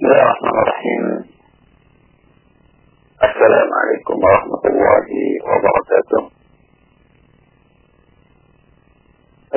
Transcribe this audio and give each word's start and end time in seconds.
بسم 0.00 0.08
الله 0.08 0.22
الرحمن 0.22 0.56
الرحيم 0.64 1.04
السلام 3.28 3.68
عليكم 3.80 4.16
ورحمة 4.24 4.62
الله 4.72 5.06
وبركاته 5.50 6.22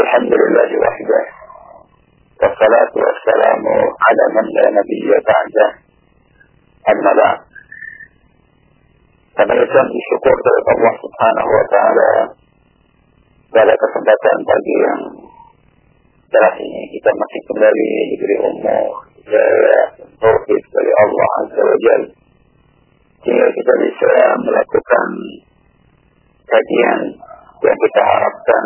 الحمد 0.04 0.34
لله 0.42 0.70
وحده 0.84 1.22
والصلاة 2.42 2.94
والسلام 3.06 3.62
على 4.06 4.24
من 4.36 4.46
لا 4.58 4.66
نبي 4.80 5.08
بعده 5.32 5.68
أما 6.92 7.12
ucap 9.64 9.88
syukur 10.12 10.36
kepada 10.44 10.60
Allah 10.76 10.94
Subhanahu 11.08 11.50
wa 11.56 11.66
taala 11.72 12.12
pada 13.48 13.74
kesempatan 13.80 14.38
pagi 14.44 14.76
yang 14.76 15.02
cerah 16.36 16.56
ini 16.60 16.82
kita 17.00 17.10
masih 17.16 17.42
kembali 17.48 17.88
taufik 20.20 20.64
dari 20.74 20.92
Allah 21.00 21.28
Azza 21.44 21.62
wa 21.64 21.78
Jalla 21.80 22.24
sehingga 23.24 23.48
kita 23.56 23.74
bisa 23.88 24.12
melakukan 24.44 25.10
kajian 26.44 27.00
yang 27.64 27.78
kita 27.80 28.02
harapkan. 28.04 28.66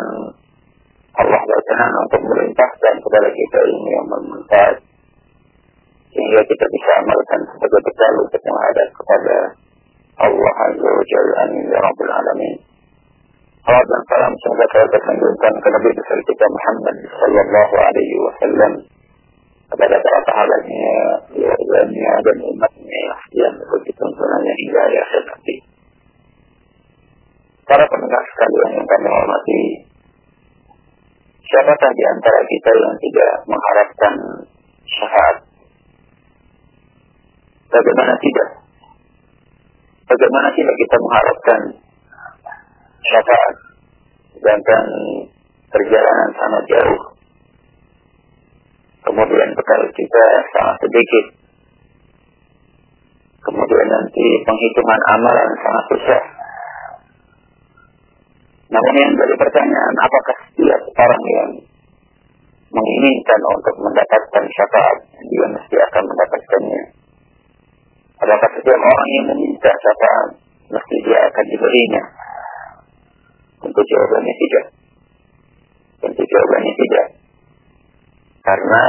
Allah 1.18 1.40
berkenan 1.42 1.92
untuk 2.06 2.22
melimpahkan 2.26 2.94
kepada 3.02 3.28
kita 3.30 3.58
ini 3.70 3.90
yang 3.90 4.06
bermanfaat. 4.06 4.76
Sehingga 6.14 6.40
kita 6.46 6.66
bisa 6.74 6.90
amalkan 7.02 7.40
sebagai 7.54 7.80
bekal 7.86 8.12
untuk 8.22 8.42
menghadap 8.42 8.88
kepada 8.98 9.36
Allah 10.26 10.54
Azza 10.66 10.90
wa 10.90 11.04
Jalla 11.06 11.34
amin 11.46 11.64
ya 11.70 11.78
rabbal 11.78 12.12
alamin. 12.18 12.54
Salam 13.62 13.84
dan 13.86 14.02
salam 14.10 14.32
semoga 14.42 14.66
saya 14.74 14.86
tersanjungkan 14.90 15.52
ke 15.60 15.68
Nabi 15.70 15.90
besar 15.92 16.18
kita 16.26 16.46
Muhammad 16.50 16.96
sallallahu 17.14 17.74
alaihi 17.78 18.16
wasallam 18.26 18.72
kepada 19.68 19.96
para 20.00 20.20
sahabatnya, 20.24 20.96
keluarganya 21.28 22.12
dan 22.24 22.36
umatnya 22.40 23.04
yang 23.36 23.52
mengikuti 23.52 23.92
tuntunannya 23.92 24.54
hingga 24.56 24.80
akhir 24.88 25.22
nanti. 25.28 25.56
Para 27.68 27.84
pendengar 27.84 28.22
sekalian 28.32 28.80
yang 28.80 28.86
kami 28.88 29.08
hormati, 29.12 29.60
siapakah 31.44 31.90
di 31.92 32.04
antara 32.08 32.40
kita 32.48 32.70
yang 32.72 32.94
tidak 32.96 33.32
mengharapkan 33.44 34.14
syafaat? 34.88 35.36
Bagaimana 37.68 38.12
tidak? 38.16 38.48
Bagaimana 40.08 40.48
tidak 40.56 40.74
kita 40.80 40.96
mengharapkan 40.96 41.60
syafaat? 43.04 43.54
Sedangkan 44.32 44.84
perjalanan 45.68 46.30
sangat 46.32 46.64
jauh. 46.72 47.17
Kemudian 49.08 49.48
bekal 49.56 49.80
kita 49.88 50.24
sangat 50.52 50.76
sedikit. 50.84 51.24
Kemudian 53.40 53.88
nanti 53.88 54.26
penghitungan 54.44 55.00
amalan 55.16 55.50
sangat 55.64 55.84
susah. 55.96 56.22
Namun 58.68 58.94
yang 59.00 59.12
jadi 59.16 59.34
pertanyaan, 59.40 59.94
apakah 59.96 60.36
setiap 60.44 60.82
orang 60.92 61.22
yang 61.24 61.50
menginginkan 62.68 63.40
untuk 63.48 63.80
mendapatkan 63.80 64.44
syafaat, 64.44 64.98
dia 65.24 65.46
mesti 65.56 65.76
akan 65.88 66.04
mendapatkannya? 66.04 66.82
Apakah 68.20 68.50
setiap 68.60 68.76
orang 68.76 69.08
yang 69.16 69.24
meminta 69.32 69.72
syafaat, 69.72 70.28
mesti 70.68 70.96
dia 71.00 71.18
akan 71.32 71.44
diberinya? 71.48 72.02
Tentu 73.64 73.80
jawabannya 73.80 74.34
tidak. 74.36 74.64
Tentu 76.04 76.22
jawabannya 76.28 76.74
tidak. 76.76 77.07
Karena 78.48 78.84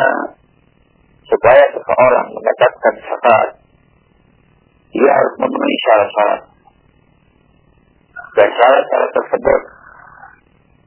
supaya 1.28 1.64
seseorang 1.76 2.28
mendapatkan 2.32 2.94
syafaat, 3.04 3.50
dia 4.96 5.12
harus 5.12 5.36
memenuhi 5.36 5.78
syarat-syarat. 5.84 6.42
Dan 8.40 8.50
syarat-syarat 8.56 9.12
tersebut 9.20 9.62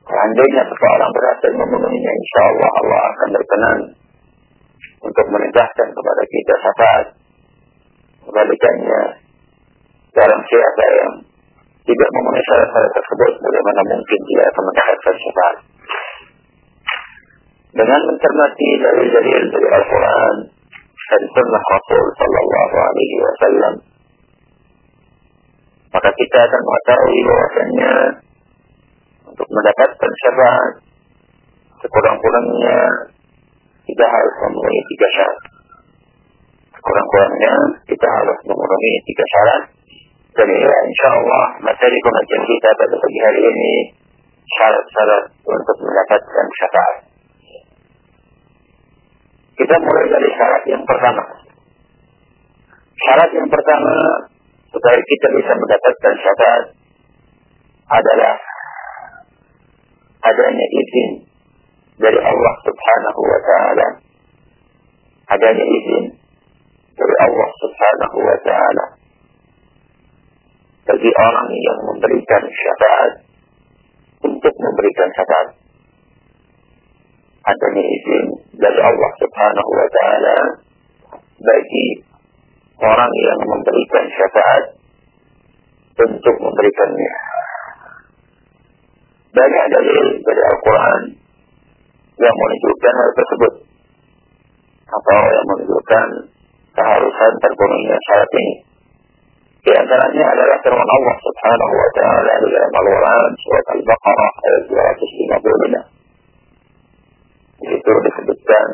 seandainya 0.08 0.62
seseorang 0.72 1.10
berhasil 1.12 1.52
memenuhinya 1.52 2.12
insya 2.16 2.40
Allah 2.48 2.70
Allah 2.80 3.00
akan 3.12 3.28
berkenan 3.36 3.78
untuk 5.04 5.26
menegakkan 5.28 5.88
kepada 5.92 6.22
kita 6.32 6.54
syafaat. 6.64 7.06
Kebalikannya 8.24 9.02
dalam 10.16 10.40
siapa 10.48 10.84
yang 10.96 11.12
tidak 11.84 12.08
memenuhi 12.08 12.44
syarat-syarat 12.48 12.92
tersebut 12.96 13.32
bagaimana 13.36 13.80
mungkin 13.84 14.20
dia 14.32 14.42
akan 14.48 14.62
mendapatkan 14.64 15.16
syafaat 15.20 15.56
dengan 17.72 18.00
mencermati 18.04 18.70
dari 18.80 19.04
dalil 19.08 19.42
dari 19.48 19.68
Al-Quran 19.72 20.36
dan 21.12 21.22
sunnah 21.32 21.64
Rasul 21.76 22.04
Sallallahu 22.16 22.76
Alaihi 22.76 23.16
Wasallam 23.20 23.74
maka 25.92 26.10
kita 26.16 26.38
akan 26.40 26.60
mengetahui 26.64 27.18
bahwasanya 27.28 27.92
untuk 29.28 29.48
mendapatkan 29.52 30.12
syafaat 30.24 30.72
sekurang-kurangnya 31.82 32.78
kita 33.82 34.04
harus 34.06 34.34
memenuhi 34.40 34.80
tiga 34.88 35.08
syarat. 35.12 35.38
Sekurang-kurangnya 36.72 37.54
kita 37.84 38.06
harus 38.08 38.38
memenuhi 38.46 38.92
tiga 39.04 39.24
syarat. 39.26 39.62
Dan 40.32 40.48
ya, 40.48 40.78
insya 40.88 41.08
Allah 41.12 41.46
materi 41.60 41.98
pengajian 42.00 42.44
kita 42.48 42.68
pada 42.72 42.94
pagi 42.96 43.20
hari 43.20 43.40
ini 43.44 43.74
syarat-syarat 44.48 45.24
untuk 45.44 45.76
mendapatkan 45.84 46.46
syafaat. 46.56 47.11
Kita 49.62 49.78
mulai 49.78 50.06
dari 50.10 50.28
syarat 50.34 50.62
yang 50.66 50.82
pertama. 50.82 51.22
Syarat 52.98 53.30
yang 53.30 53.46
pertama 53.46 53.94
supaya 54.74 54.98
kita 54.98 55.28
bisa 55.38 55.52
mendapatkan 55.54 56.14
syafaat 56.18 56.64
adalah 57.86 58.34
adanya 60.26 60.66
izin 60.66 61.10
dari 61.94 62.18
Allah 62.18 62.54
Subhanahu 62.66 63.20
wa 63.22 63.40
taala. 63.46 63.88
Adanya 65.30 65.62
izin 65.62 66.04
dari 66.98 67.14
Allah 67.22 67.48
Subhanahu 67.62 68.18
wa 68.18 68.38
taala 68.42 68.86
bagi 70.90 71.10
orang 71.22 71.48
yang 71.54 71.78
memberikan 71.86 72.42
syafaat 72.50 73.12
untuk 74.26 74.54
memberikan 74.58 75.08
syafaat. 75.14 75.48
Adanya 77.46 77.84
izin 77.86 78.01
dari 78.62 78.78
Allah 78.78 79.10
Subhanahu 79.18 79.70
wa 79.74 79.88
taala 79.90 80.38
bagi 81.42 81.86
orang 82.78 83.12
yang 83.18 83.40
memberikan 83.42 84.04
syafaat 84.14 84.64
untuk 85.98 86.36
memberikannya. 86.38 87.14
Banyak 89.32 89.64
dalil 89.72 90.04
dari 90.22 90.42
Al-Quran 90.44 91.02
yang 92.20 92.34
menunjukkan 92.36 92.92
hal 92.94 93.10
tersebut 93.16 93.52
atau 94.92 95.20
yang 95.26 95.46
menunjukkan 95.48 96.06
keharusan 96.76 97.32
terpenuhinya 97.42 97.98
syarat 98.06 98.30
ini. 98.38 98.54
Di 99.62 99.72
antaranya 99.78 100.24
adalah 100.26 100.58
firman 100.62 100.88
Allah 100.90 101.16
Subhanahu 101.22 101.74
wa 101.74 101.90
taala 101.98 102.32
dalam 102.38 102.70
Al-Quran 102.70 103.30
surat 103.42 103.66
Al-Baqarah 103.74 104.32
ayat 104.46 104.62
255. 105.90 105.91
Di 107.61 107.65
situ 107.73 107.91
disebutkan 108.05 108.67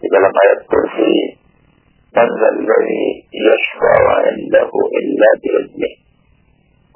di 0.00 0.08
dalam 0.08 0.32
ayat 0.32 0.60
kursi 0.68 1.40
من 2.10 2.26
ذا 2.26 2.48
الذي 2.58 3.06
يشفع 3.30 3.98
عنده 4.26 4.70
إلا 5.00 5.28
بإذنه 5.42 5.92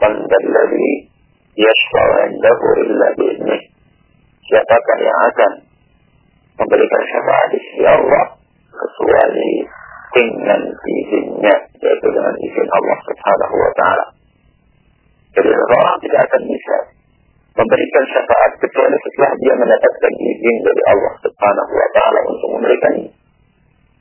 من 0.02 0.12
ذا 0.26 0.38
الذي 0.42 0.92
يشفع 1.54 2.06
عنده 2.22 2.60
إلا 2.82 3.06
بإذنه 3.14 3.60
siapakah 4.44 4.98
yang 5.00 5.20
akan 5.30 5.52
memberikan 6.60 7.02
syafaat 7.08 7.48
di 7.54 7.58
sisi 7.62 7.84
Allah 7.86 8.25
kecuali 8.75 9.50
dengan 10.14 10.61
izinnya 10.69 11.55
yaitu 11.78 12.08
dengan 12.11 12.34
izin 12.38 12.69
Allah 12.69 12.99
Subhanahu 13.08 13.55
wa 13.56 13.72
taala. 13.78 14.06
Jadi 15.34 15.49
seseorang 15.50 15.96
tidak 16.05 16.20
akan 16.28 16.43
bisa 16.46 16.76
memberikan 17.57 18.04
syafaat 18.13 18.51
kecuali 18.62 18.98
setelah 19.01 19.31
dia 19.42 19.54
mendapatkan 19.57 20.13
izin 20.13 20.56
dari 20.62 20.84
Allah 20.90 21.13
Subhanahu 21.24 21.72
wa 21.74 21.90
taala 21.96 22.19
untuk 22.30 22.50
memberikannya. 22.60 23.12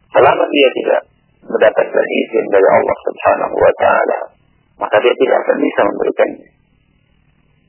Selama 0.08 0.44
dia 0.52 0.68
tidak 0.72 1.00
mendapatkan 1.48 2.06
izin 2.26 2.44
dari 2.52 2.68
Allah 2.68 2.96
Subhanahu 3.08 3.56
wa 3.56 3.72
taala, 3.80 4.18
maka 4.78 4.96
dia 5.00 5.14
tidak 5.16 5.36
akan 5.46 5.56
bisa 5.62 5.80
memberikannya. 5.88 6.48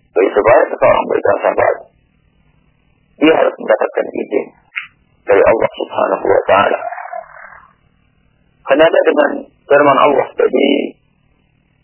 Jadi 0.10 0.30
supaya 0.34 0.62
seseorang 0.68 1.04
memberikan 1.06 1.38
syafaat, 1.40 1.78
dia 3.20 3.34
harus 3.36 3.56
mendapatkan 3.56 4.06
izin 4.10 4.46
dari 5.30 5.44
Allah 5.46 5.70
Subhanahu 5.78 6.26
wa 6.26 6.42
taala. 6.50 6.80
Kenapa 8.70 9.00
dengan 9.02 9.31
firman 9.66 9.98
Allah 9.98 10.28
tadi 10.38 10.70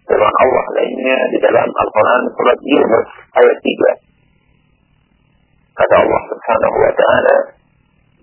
firman 0.05 0.35
Allah 0.41 0.65
lainnya 0.77 1.19
di 1.33 1.37
dalam 1.41 1.69
Al-Quran 1.69 2.23
surat 2.33 2.59
Yunus 2.61 3.09
ayat 3.35 3.57
3. 3.57 5.75
Kata 5.75 5.95
Allah 5.99 6.21
Subhanahu 6.31 6.77
wa 6.79 6.93
taala, 6.95 7.35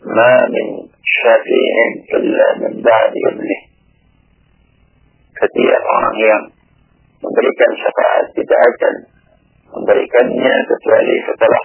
"Ma 0.09 0.35
min 0.49 0.67
شفيع 1.03 1.75
إلا 2.17 2.47
من 2.63 2.73
بعد 2.83 3.13
إذنه 3.29 3.61
setiap 5.43 5.83
orang 5.83 6.17
yang 6.23 6.43
memberikan 7.19 7.71
syafaat 7.75 8.31
tidak 8.31 8.61
akan 8.63 8.95
memberikannya 9.75 10.55
kecuali 10.71 11.15
setelah 11.27 11.65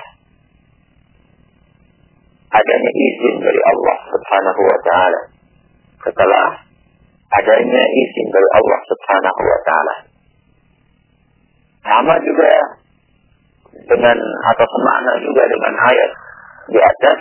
adanya 2.58 2.92
izin 2.98 3.36
dari 3.38 3.62
Allah 3.62 3.98
Subhanahu 4.10 4.62
wa 4.66 4.80
taala. 4.82 5.22
Setelah 6.02 6.48
adanya 7.38 7.84
izin 7.86 8.28
dari 8.34 8.50
Allah 8.58 8.80
Subhanahu 8.90 9.42
wa 9.46 9.60
taala. 9.62 9.96
Sama 11.88 12.14
juga 12.20 12.52
dengan 13.88 14.18
atau 14.52 14.66
semakna 14.68 15.14
juga 15.24 15.44
dengan 15.48 15.74
ayat 15.88 16.12
di 16.68 16.80
atas 16.84 17.18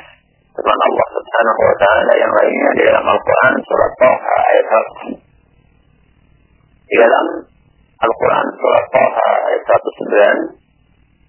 firman 0.50 0.80
Allah 0.90 1.06
Subhanahu 1.14 1.60
wa 1.62 1.76
taala 1.78 2.12
yang 2.18 2.32
lainnya 2.34 2.70
di 2.74 2.82
dalam 2.90 3.04
Al-Qur'an 3.06 3.54
surat 3.62 3.92
Thaha 4.02 4.36
ayat 4.50 4.66
100. 5.14 6.90
Di 6.90 6.96
dalam 6.98 7.26
Al-Quran 7.96 8.46
surat 8.58 8.86
Taha 8.90 9.30
ayat 9.50 9.62
109 10.56 10.66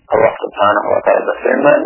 Allah 0.07 0.33
subhanahu 0.39 0.87
wa 0.87 1.01
ta'ala 1.03 1.21
berfirman 1.27 1.81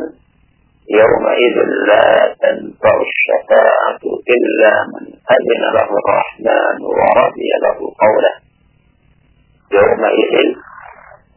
يومئذ 0.91 1.57
لا 1.87 2.35
تنفع 2.41 2.95
الشفاعة 3.09 4.03
إلا 4.35 4.73
من 4.91 5.05
أذن 5.13 5.61
له 5.77 5.89
الرحمن 6.01 6.77
ورضي 6.99 7.51
له 7.63 7.77
قوله 8.03 8.33
يومئذ 9.71 10.33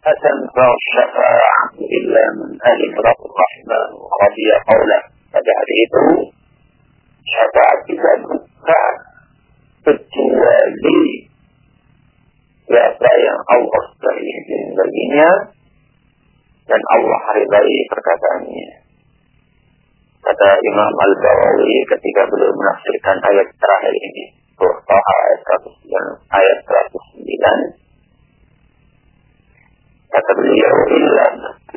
لا 0.06 0.14
تنفع 0.26 0.68
الشفاعة 0.82 1.64
إلا 1.98 2.24
من 2.40 2.50
أذن 2.72 2.94
له 3.06 3.18
الرحمن 3.30 3.90
ورضي 4.10 4.50
قوله 4.72 5.02
فتعريفه 5.34 6.08
شفاعة 7.34 7.88
تنفع 7.88 8.84
kecuali 9.80 11.02
siapa 12.70 13.12
yang 13.24 13.40
Allah 13.50 13.86
beri 13.98 14.28
izin 14.28 14.64
baginya 14.76 15.30
dan 16.70 16.82
Allah 16.94 17.22
ridai 17.34 17.78
perkataannya. 17.90 18.70
Kata 20.20 20.50
Imam 20.62 20.94
Al-Bawawi 20.94 21.74
ketika 21.90 22.22
beliau 22.30 22.54
menafsirkan 22.54 23.18
ayat 23.34 23.48
terakhir 23.56 23.94
ini, 23.98 24.24
surah 24.54 24.80
Taha 24.86 25.14
ayat 25.26 25.42
109, 26.30 26.38
ayat 26.38 26.60
109. 26.68 27.83
تبليغ 30.29 30.75
إلا 30.97 31.27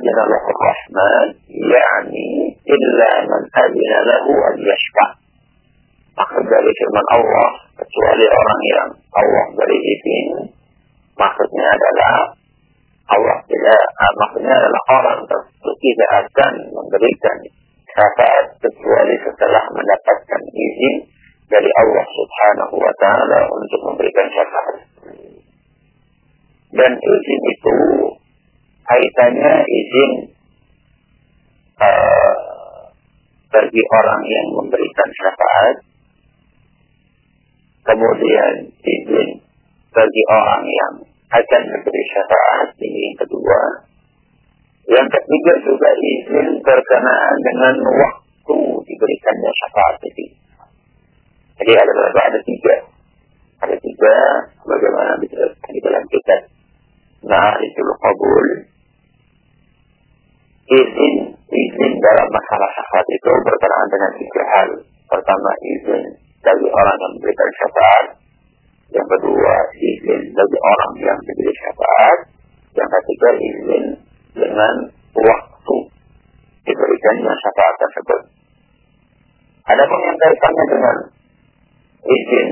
من 0.07 0.17
الله 0.23 0.43
الرحمن 0.55 1.27
يعني 1.75 2.29
إلا 2.75 3.11
من 3.31 3.41
أذن 3.63 3.93
له 4.09 4.25
أن 4.49 4.55
يشفع. 4.71 5.07
أقل 6.19 6.43
ذلك 6.53 6.79
من 6.95 7.05
الله 7.17 7.49
السؤال 7.83 8.19
عرانيا 8.35 8.83
الله 9.21 9.45
بريد 9.59 9.87
فين 10.03 10.29
ما 11.19 11.27
خذنا 11.37 11.71
لا. 11.99 12.13
الله 13.15 13.37
إلا 13.55 13.75
ما 14.19 14.25
خذنا 14.33 14.55
لا. 14.73 14.79
قرن 14.89 15.19
إذا 15.89 16.07
أذن 16.19 16.55
من 16.75 16.85
بريد 16.93 17.23
فقط 17.97 18.61
السؤال 18.71 19.09
ستلاح 19.25 19.65
من 19.77 19.85
أفتن 19.95 20.41
إذن 20.65 21.17
dari 21.47 21.71
Allah 21.79 22.05
subhanahu 22.11 22.75
wa 22.75 22.93
ta'ala 22.99 23.39
untuk 23.47 23.79
memberikan 23.87 24.27
syafaat 24.35 24.77
dan 26.75 26.91
izin 26.91 27.41
itu 27.55 27.75
kaitannya 28.87 29.53
izin 29.67 30.11
uh, 31.83 32.35
bagi 33.51 33.81
orang 33.83 34.21
yang 34.27 34.47
memberikan 34.55 35.09
syafaat 35.11 35.75
kemudian 37.87 38.53
izin 38.83 39.29
bagi 39.95 40.23
orang 40.27 40.63
yang 40.67 40.93
akan 41.27 41.61
memberi 41.67 42.03
syafaat 42.11 42.69
ini 42.79 42.99
yang 43.11 43.17
kedua. 43.19 43.61
Yang 44.87 45.07
ketiga 45.19 45.53
juga 45.67 45.89
izin 45.99 46.47
berkenaan 46.63 47.35
dengan 47.43 47.75
waktu 47.83 48.59
diberikannya 48.87 49.51
syafaat 49.51 49.95
itu. 50.07 50.25
Jadi 51.57 51.71
ada 51.73 51.91
berapa? 51.91 52.19
Ada 52.31 52.39
tiga. 52.45 52.75
Ada 53.57 53.75
tiga 53.81 54.15
bagaimana 54.63 55.11
di 55.19 55.79
dalam 55.81 56.03
kitab. 56.07 56.41
Nah, 57.25 57.57
itu 57.59 57.81
kabul. 57.97 58.47
Izin, 60.67 61.15
izin 61.47 61.91
dalam 62.03 62.27
masalah 62.27 62.69
syafaat 62.75 63.07
itu 63.07 63.31
berkenaan 63.31 63.87
dengan 63.87 64.11
tiga 64.19 64.43
hal. 64.51 64.69
Pertama, 65.07 65.51
izin 65.63 66.03
dari 66.43 66.65
orang 66.67 66.97
yang 66.99 67.11
memberikan 67.15 67.49
syafaat 67.55 68.05
yang 68.87 69.07
kedua, 69.19 69.53
izin 69.75 70.21
bagi 70.31 70.57
orang 70.63 70.91
yang 71.03 71.19
diberi 71.19 71.53
syafaat. 71.59 72.19
Yang 72.71 72.89
ketiga, 72.99 73.29
izin 73.35 73.83
dengan 74.31 74.73
waktu 75.17 75.77
diberikannya 76.63 77.33
syafaat 77.35 77.75
tersebut. 77.83 78.21
Ada 79.67 79.83
pun 79.83 79.99
yang 79.99 80.17
kaitannya 80.23 80.65
dengan 80.71 80.95
izin 82.07 82.47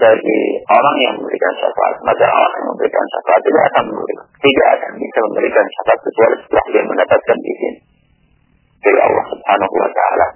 dari 0.00 0.40
orang 0.64 0.96
yang 1.04 1.14
memberikan 1.20 1.52
syafaat, 1.60 1.96
maka 2.02 2.24
orang 2.24 2.52
yang 2.56 2.66
memberikan 2.72 3.04
syafaat 3.12 3.40
tidak 3.44 3.64
akan 3.68 3.84
memberikan, 3.92 4.26
tidak 4.40 4.68
akan 4.80 4.92
bisa 4.96 5.18
memberikan 5.28 5.64
syafaat 5.76 6.00
kecuali 6.00 6.36
setelah 6.40 6.64
dia 6.72 6.82
mendapatkan 6.88 7.38
izin 7.44 7.74
dari 8.80 8.98
Allah 9.04 9.24
Subhanahu 9.28 9.74
wa 9.76 9.90
taala. 9.92 10.26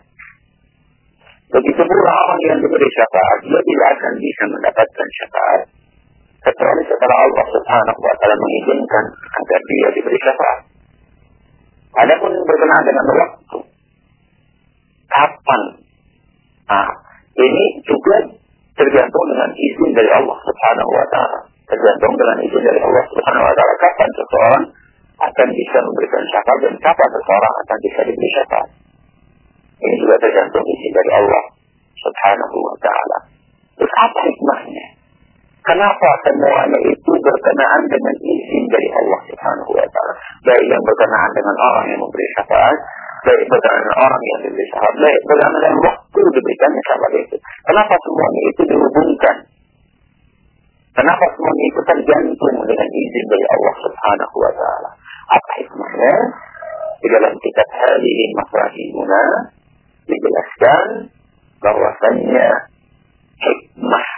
Begitu 1.55 1.83
pula 1.87 2.13
orang 2.13 2.41
yang 2.51 2.59
diberi 2.61 2.89
syafaat, 2.93 3.39
dia 3.47 3.61
tidak 3.63 3.89
akan 3.95 4.13
bisa 4.19 4.45
mendapatkan 4.53 5.07
syafaat. 5.23 5.63
Kecuali 6.45 6.83
setelah 6.85 7.19
Allah 7.25 7.47
subhanahu 7.57 8.01
wa 8.05 8.15
ta'ala 8.21 8.37
mengizinkan 8.37 9.05
agar 9.17 9.61
dia 9.65 9.89
diberi 9.97 10.19
syafaat. 10.21 10.59
Adapun 12.05 12.37
berkenaan 12.37 12.85
dengan 12.85 13.05
waktu. 13.17 13.59
Kapan? 15.09 15.63
Nah, 16.69 16.91
ini 17.39 17.65
juga 17.87 18.44
tergantung 18.75 19.25
dengan 19.31 19.51
izin 19.55 19.91
dari 19.95 20.11
Allah 20.11 20.39
subhanahu 20.43 20.91
wa 20.91 21.07
ta'ala. 21.11 21.39
Tergantung 21.65 22.15
dengan 22.19 22.39
izin 22.43 22.63
dari 22.63 22.81
Allah 22.83 23.05
subhanahu 23.11 23.45
wa 23.47 23.55
ta'ala. 23.55 23.75
Kapan 23.79 24.11
seseorang 24.15 24.65
akan 25.15 25.49
bisa 25.55 25.79
memberikan 25.79 26.23
syafaat 26.27 26.59
dan 26.67 26.75
kapan 26.83 27.09
seseorang 27.15 27.55
akan 27.65 27.79
bisa 27.87 28.01
diberi 28.07 28.31
syafaat. 28.35 28.69
Ini 29.75 29.95
juga 30.01 30.17
tergantung 30.19 30.65
isi 30.67 30.89
dari 30.91 31.11
Allah 31.15 31.45
subhanahu 31.99 32.57
wa 32.59 32.77
ta'ala. 32.83 33.19
Terus 33.79 33.93
apa 33.95 34.21
hikmahnya? 34.27 34.87
Kenapa 35.65 36.09
semuanya 36.29 36.79
itu 36.93 37.13
berkenaan 37.25 37.83
dengan 37.89 38.17
izin 38.21 38.65
dari 38.69 38.89
Allah 38.93 39.21
subhanahu 39.33 39.71
wa 39.73 39.87
ta'ala? 39.89 40.15
Baik 40.45 40.67
yang 40.69 40.83
berkenaan 40.83 41.31
dengan 41.33 41.57
orang 41.57 41.87
yang 41.89 42.01
memberi 42.05 42.27
syafaat, 42.37 42.77
baik 43.25 43.49
dengan 43.49 43.85
orang 43.97 44.23
yang 44.23 44.41
diberi 44.45 44.67
syafaat, 44.69 44.95
baik 45.01 45.23
dengan 45.25 45.75
waktu 45.81 46.21
diberikannya 46.21 46.83
syafaat 46.85 47.15
itu. 47.25 47.37
Kenapa 47.65 47.95
semuanya 48.05 48.41
itu 48.53 48.63
dihubungkan? 48.69 49.37
Kenapa 50.95 51.25
semuanya 51.35 51.65
itu 51.67 51.81
tergantung 51.89 52.57
dengan 52.69 52.89
izin 52.93 53.25
dari 53.27 53.47
Allah 53.51 53.75
subhanahu 53.83 54.37
wa 54.39 54.53
ta'ala? 54.55 54.91
Apa 55.33 55.51
hikmahnya? 55.59 56.15
Di 57.05 57.09
dalam 57.13 57.33
kitab 57.37 57.69
Halihin 57.69 58.31
Mafrahimuna, 58.39 59.25
dijelaskan 60.09 60.87
bahwasannya 61.61 62.49
hikmah 63.41 64.09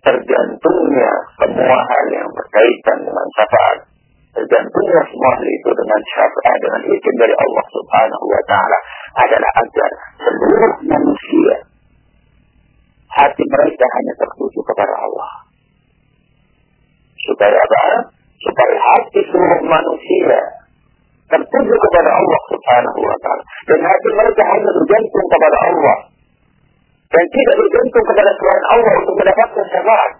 tergantungnya 0.00 1.12
semua 1.38 1.78
hal 1.78 2.04
yang 2.14 2.28
berkaitan 2.30 2.98
dengan 3.04 3.26
syafaat 3.36 3.89
tergantungnya 4.30 5.02
semua 5.10 5.32
hal 5.34 5.48
itu 5.50 5.70
dengan 5.74 6.00
syafaat 6.06 6.58
dengan 6.62 6.82
izin 6.86 7.14
dari 7.18 7.34
Allah 7.34 7.66
Subhanahu 7.74 8.26
wa 8.30 8.42
taala 8.46 8.78
adalah 9.18 9.50
agar 9.58 9.90
seluruh 10.22 10.74
manusia 10.86 11.56
hati 13.10 13.42
mereka 13.42 13.86
hanya 13.90 14.14
tertuju 14.22 14.60
kepada 14.62 14.94
Allah 15.02 15.32
supaya 17.26 17.58
apa? 17.58 17.82
supaya 18.38 18.76
hati 18.78 19.20
seluruh 19.34 19.60
manusia 19.66 20.40
tertuju 21.26 21.74
kepada 21.74 22.10
Allah 22.14 22.40
Subhanahu 22.54 23.00
wa 23.02 23.16
taala 23.26 23.42
dan 23.66 23.78
hati 23.82 24.08
mereka 24.14 24.42
hanya 24.46 24.70
bergantung 24.78 25.26
kepada 25.26 25.58
Allah 25.58 25.96
dan 27.10 27.24
tidak 27.34 27.54
bergantung 27.58 28.04
kepada 28.06 28.30
selain 28.38 28.64
Allah 28.70 28.92
untuk 29.02 29.14
mendapatkan 29.18 29.66
syafaat. 29.74 30.12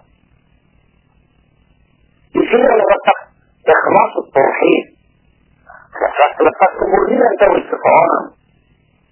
Sini 2.31 2.67
letak 2.67 3.30
ikhlas 3.65 4.13
tauhid. 4.33 4.85
Letak 6.41 6.71
kemurnian 6.81 7.33
tauhid 7.37 7.65
seseorang. 7.69 8.25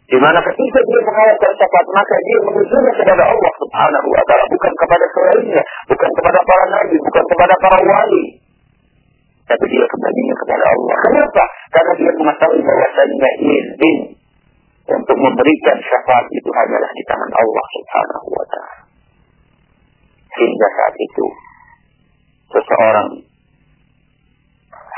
Di 0.09 0.17
mana 0.17 0.41
ketika 0.41 0.79
dia 0.81 1.01
mengharapkan 1.05 1.53
syafaat 1.53 1.87
maka 1.93 2.15
dia 2.25 2.39
menujunya 2.41 2.91
kepada 2.97 3.23
Allah 3.29 3.51
Subhanahu 3.61 4.07
wa 4.09 4.23
taala 4.25 4.45
bukan 4.49 4.73
kepada 4.73 5.05
selainnya, 5.13 5.61
bukan 5.85 6.11
kepada 6.17 6.39
para 6.41 6.65
nabi, 6.73 6.97
bukan 6.97 7.23
kepada 7.29 7.55
para 7.61 7.77
wali 7.77 8.25
tapi 9.49 9.65
dia 9.65 9.85
kembalinya 9.89 10.35
kepada 10.45 10.65
Allah. 10.69 10.95
Kenapa? 11.09 11.43
Karena 11.73 11.93
dia 11.97 12.11
mengetahui 12.21 12.61
bahwasanya 12.61 13.29
izin 13.41 13.97
untuk 14.85 15.17
memberikan 15.17 15.77
syafaat 15.81 16.25
itu 16.29 16.49
hanyalah 16.53 16.91
di 16.93 17.03
tangan 17.09 17.31
Allah 17.33 17.65
Subhanahu 17.73 18.27
wa 18.29 18.45
taala. 18.45 18.81
Sehingga 20.29 20.67
saat 20.69 20.95
itu 21.01 21.25
seseorang 22.53 23.09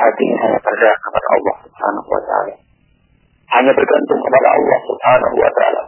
hatinya 0.01 0.37
hanya 0.45 0.59
bergerak 0.61 0.99
kepada 0.99 1.27
Allah 1.37 1.55
Subhanahu 1.65 2.09
wa 2.09 2.21
taala. 2.25 2.55
Hanya 3.51 3.71
bergantung 3.75 4.19
kepada 4.25 4.47
Allah 4.57 4.79
Subhanahu 4.89 5.35
wa 5.37 5.51
taala. 5.53 5.83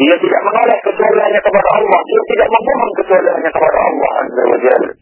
Dia 0.00 0.16
tidak 0.16 0.40
menolak 0.48 0.80
kecuali 0.80 1.38
kepada 1.44 1.70
Allah. 1.76 2.00
Dia 2.08 2.22
tidak 2.32 2.48
memohon 2.48 2.90
kecuali 2.96 3.28
hanya 3.36 3.50
kepada 3.52 3.78
Allah 3.84 4.10
Azza 4.24 4.42
wa 4.48 4.58
Jalla. 4.64 4.92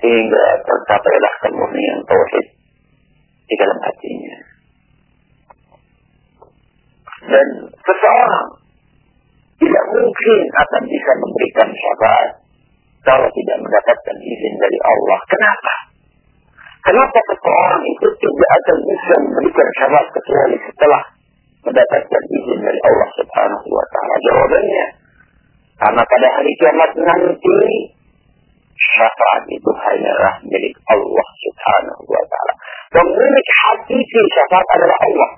Sehingga 0.00 0.44
tercapailah 0.64 1.34
kemurnian 1.44 1.98
tauhid 2.08 2.46
di 3.44 3.54
dalam 3.60 3.78
hatinya. 3.84 4.36
Dan 7.20 7.48
seseorang 7.76 8.48
tidak 9.60 9.84
mungkin 9.92 10.40
akan 10.56 10.82
bisa 10.88 11.12
memberikan 11.20 11.68
syafaat 11.68 12.30
kalau 13.04 13.28
tidak 13.28 13.58
mendapatkan 13.60 14.16
izin 14.16 14.54
dari 14.56 14.78
Allah. 14.80 15.20
Kenapa? 15.28 15.74
Kenapa 16.80 17.18
seseorang 17.28 17.82
itu 17.84 18.06
tidak 18.16 18.50
akan 18.56 18.76
bisa 18.88 19.14
memberikan 19.20 19.68
syafaat 19.76 20.06
kecuali 20.16 20.56
setelah 20.64 21.02
mendapatkan 21.60 22.22
izin 22.24 22.58
dari 22.64 22.80
Allah 22.88 23.08
Subhanahu 23.20 23.66
wa 23.68 23.84
taala? 23.92 24.14
Jawabannya 24.24 24.86
karena 25.80 26.02
pada 26.04 26.28
hari 26.36 26.52
kiamat 26.60 26.90
nanti 26.96 27.60
syafaat 28.76 29.44
itu 29.48 29.70
hanyalah 29.76 30.34
milik 30.44 30.74
Allah 30.88 31.28
Subhanahu 31.44 32.02
wa 32.08 32.24
taala. 32.28 32.52
Pemilik 32.96 33.48
hakiki 33.64 34.20
syafaat 34.32 34.66
adalah 34.76 34.98
Allah. 35.04 35.30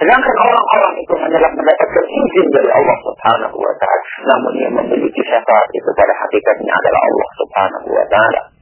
Sedangkan 0.00 0.36
orang-orang 0.36 0.94
itu 0.96 1.12
hanyalah 1.12 1.50
mendapatkan 1.52 2.06
izin 2.08 2.46
dari 2.56 2.70
Allah 2.72 2.96
Subhanahu 3.04 3.56
wa 3.56 3.74
taala. 3.76 4.02
Namun 4.32 4.52
yang 4.56 4.72
memiliki 4.80 5.20
syafaat 5.28 5.68
itu 5.76 5.90
pada 5.92 6.12
hakikatnya 6.16 6.72
adalah 6.72 7.00
Allah 7.04 7.28
Subhanahu 7.36 7.88
wa 7.92 8.06
taala. 8.08 8.59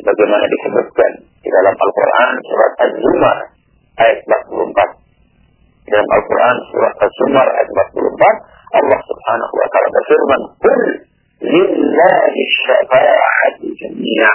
Sebagaimana 0.00 0.44
disebutkan 0.48 1.12
di 1.44 1.48
dalam 1.52 1.74
Al-Quran 1.76 2.32
surat 2.48 2.72
Az-Zumar 2.80 3.38
ayat 4.00 4.18
44. 4.24 5.84
Di 5.84 5.88
dalam 5.92 6.08
Al-Quran 6.08 6.56
surat 6.72 6.94
Az-Zumar 7.04 7.46
ayat 7.52 7.68
44 7.68 8.80
Allah 8.80 9.00
Subhanahu 9.04 9.54
wa 9.60 9.66
taala 9.68 9.88
berfirman, 9.92 10.40
"Qul 10.62 10.80
lillahi 11.44 12.40
syafa'atu 12.64 13.66
jami'a." 13.76 14.34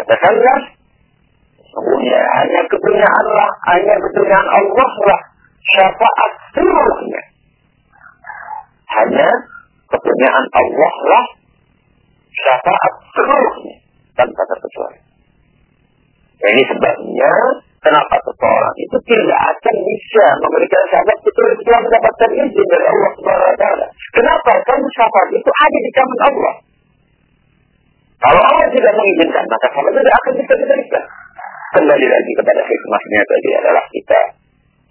Katakanlah 0.00 0.76
Sesungguhnya 1.76 2.20
hanya 2.40 2.60
kepunyaan 2.72 3.20
Allah, 3.20 3.48
hanya 3.68 3.94
kepunyaan 4.00 4.48
Allah 4.48 4.90
lah 5.12 5.20
syafaat 5.76 6.32
seluruhnya. 6.56 7.22
Hanya 8.96 9.28
kepunyaan 9.84 10.46
Allah 10.56 10.94
lah 11.04 11.24
syafaat 12.32 12.92
seluruhnya. 13.12 13.65
Ini 16.56 16.64
sebabnya 16.72 17.32
kenapa 17.84 18.16
seseorang 18.24 18.76
itu 18.80 18.96
tidak 19.04 19.40
akan 19.44 19.76
bisa 19.76 20.24
memberikan 20.40 20.82
syafaat 20.88 21.20
kecuali 21.20 21.52
setelah 21.60 21.80
mendapatkan 21.84 22.30
izin 22.32 22.66
dari 22.72 22.86
Allah 22.88 23.10
Subhanahu 23.20 23.52
wa. 23.60 23.88
Kenapa? 24.16 24.52
Karena 24.64 24.88
syafaat 24.96 25.28
itu 25.36 25.50
ada 25.52 25.78
di 25.84 25.90
tangan 25.92 26.20
Allah. 26.32 26.54
Kalau 28.16 28.40
Allah 28.40 28.68
tidak 28.72 28.92
mengizinkan, 28.96 29.44
maka 29.52 29.66
syafaat 29.68 29.94
tidak 30.00 30.14
akan 30.16 30.32
bisa 30.40 30.54
diberikan 30.56 31.04
kembali 31.76 32.06
lagi 32.08 32.32
kepada 32.40 32.62
hikmahnya 32.64 33.20
tadi 33.28 33.50
adalah 33.60 33.84
kita 33.92 34.20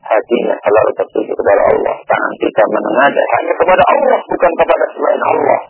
hatinya 0.06 0.56
selalu 0.62 0.92
tertuju 1.02 1.34
kepada 1.34 1.62
Allah. 1.66 1.96
Tangan 2.06 2.34
kita 2.38 2.62
menengadah 2.70 3.26
hanya 3.42 3.54
kepada 3.58 3.84
Allah, 3.90 4.20
bukan 4.22 4.52
kepada 4.54 4.86
selain 4.94 5.24
Allah. 5.34 5.62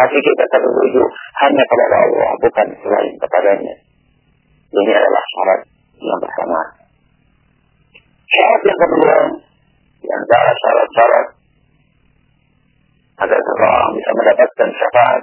Hati 0.00 0.16
kita 0.16 0.44
tertuju 0.48 1.04
hanya 1.44 1.64
kepada 1.68 1.96
Allah, 2.08 2.30
bukan 2.40 2.66
selain 2.80 3.12
kepadanya. 3.20 3.76
Ini 4.66 4.92
adalah 4.98 5.24
syarat 5.30 5.60
yang 6.02 6.18
pertama. 6.18 6.60
Syarat 8.26 8.60
yang 8.66 8.78
kedua, 8.82 9.16
di 10.02 10.08
antara 10.10 10.50
syarat-syarat 10.50 11.26
agar 13.16 13.38
seseorang 13.40 13.90
bisa 13.96 14.10
mendapatkan 14.12 14.68
syafaat 14.76 15.22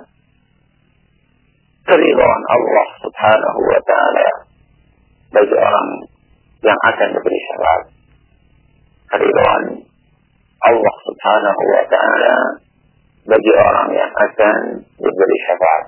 keridhaan 1.84 2.44
Allah 2.48 2.88
subhanahu 3.04 3.60
wa 3.68 3.82
ta'ala 3.84 4.28
bagi 5.36 5.56
orang 5.60 5.90
yang 6.64 6.80
akan 6.80 7.08
diberi 7.12 7.40
syarat. 7.52 7.82
Keridhaan 9.14 9.64
Allah 10.64 10.96
subhanahu 11.06 11.64
wa 11.70 11.84
ta'ala 11.92 12.36
bagi 13.28 13.52
orang 13.52 13.90
yang 13.94 14.12
akan 14.16 14.58
diberi 14.96 15.38
syafaat. 15.44 15.86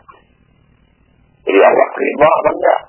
Jadi 1.47 1.59
Allah 1.63 1.87
terima 1.95 2.27
apa 2.27 2.49
enggak? 2.51 2.81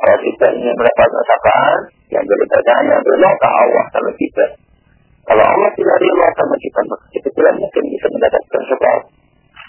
Kalau 0.00 0.16
kita 0.16 0.46
ingin 0.56 0.74
mendapatkan 0.80 1.24
syafaat, 1.28 1.82
yang 2.08 2.24
jadi 2.24 2.44
pertanyaan 2.48 3.04
adalah 3.04 3.32
Allah 3.36 3.84
sama 3.92 4.10
kita. 4.16 4.46
Kalau 5.28 5.44
Allah 5.44 5.70
tidak 5.76 5.96
rela 6.00 6.28
sama 6.32 6.56
kita, 6.56 6.80
maka 6.88 7.06
kita 7.12 7.28
tidak 7.36 7.54
mungkin 7.60 7.84
bisa 7.84 8.06
mendapatkan 8.08 8.62
syafaat. 8.64 9.02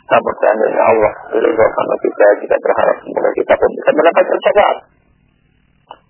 Namun 0.08 0.34
seandainya 0.40 0.84
Allah 0.88 1.14
rela 1.36 1.68
sama 1.76 1.96
kita, 2.00 2.28
kita 2.48 2.56
berharap 2.64 2.96
semoga 3.04 3.32
kita 3.36 3.54
pun 3.60 3.70
bisa 3.76 3.90
mendapatkan 3.92 4.40
syafaat. 4.40 4.78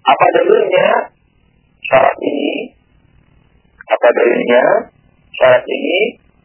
Apa 0.01 0.25
dalilnya? 0.37 0.87
Syarat 1.89 2.17
ini. 2.21 2.53
Apa 3.89 4.07
dalilnya? 4.13 4.63
Syarat 5.33 5.65
ini. 5.65 5.99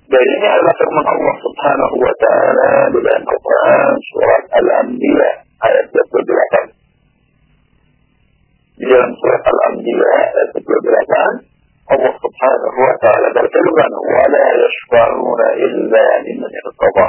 Dalilnya 0.06 0.50
adalah 0.54 0.74
firman 0.80 1.06
Allah 1.12 1.36
Subhanahu 1.44 1.96
wa 1.98 2.14
taala 2.22 2.70
dalam 2.94 3.22
Al-Qur'an 3.26 3.94
surat 4.14 4.44
Al-Anbiya 4.54 5.30
ayat 5.66 5.84
28. 5.92 6.75
Di 8.76 8.84
dalam 8.84 9.12
surat 9.16 9.42
Al-Anbiya 9.44 10.06
ayat 10.20 10.48
28 10.52 11.56
Allah 11.86 12.14
Subhanahu 12.18 12.78
wa 12.82 12.94
taala 13.00 13.28
berfirman 13.32 13.92
la 14.28 14.48
yashfa'una 14.52 15.46
illa 15.64 16.06
liman 16.28 16.52
irtada. 16.52 17.08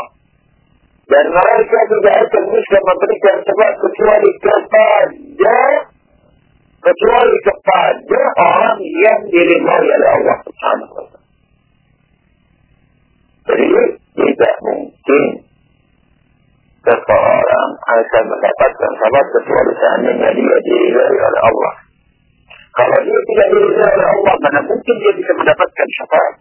Dan 1.07 1.25
mereka 1.27 1.79
tidak 1.91 2.15
akan 2.23 2.43
bisa 2.55 2.77
memberikan 2.83 3.37
sebab 3.43 3.71
kecuali 3.83 4.31
kepada 4.39 5.59
kecuali 6.77 7.35
kepada 7.43 8.21
orang 8.37 8.79
yang 8.79 9.21
diridhai 9.27 9.87
oleh 9.91 10.09
Allah 10.23 10.37
Subhanahu 10.47 10.93
wa 10.93 11.05
taala. 11.11 11.27
Jadi 13.47 13.65
tidak 14.15 14.55
mungkin 14.63 15.23
seseorang 16.87 17.69
akan 17.83 18.23
mendapatkan 18.31 18.91
sahabat 18.95 19.25
kecuali 19.35 19.71
seandainya 19.75 20.29
dia 20.31 20.57
diridhai 20.63 21.17
oleh 21.19 21.41
Allah. 21.43 21.73
Kalau 22.71 22.97
dia 23.03 23.19
tidak 23.27 23.47
diridhai 23.51 23.91
oleh 23.91 24.07
Allah, 24.07 24.33
mana 24.39 24.59
mungkin 24.63 24.95
dia 25.03 25.13
bisa 25.19 25.31
mendapatkan 25.35 25.87
syafaat. 25.99 26.35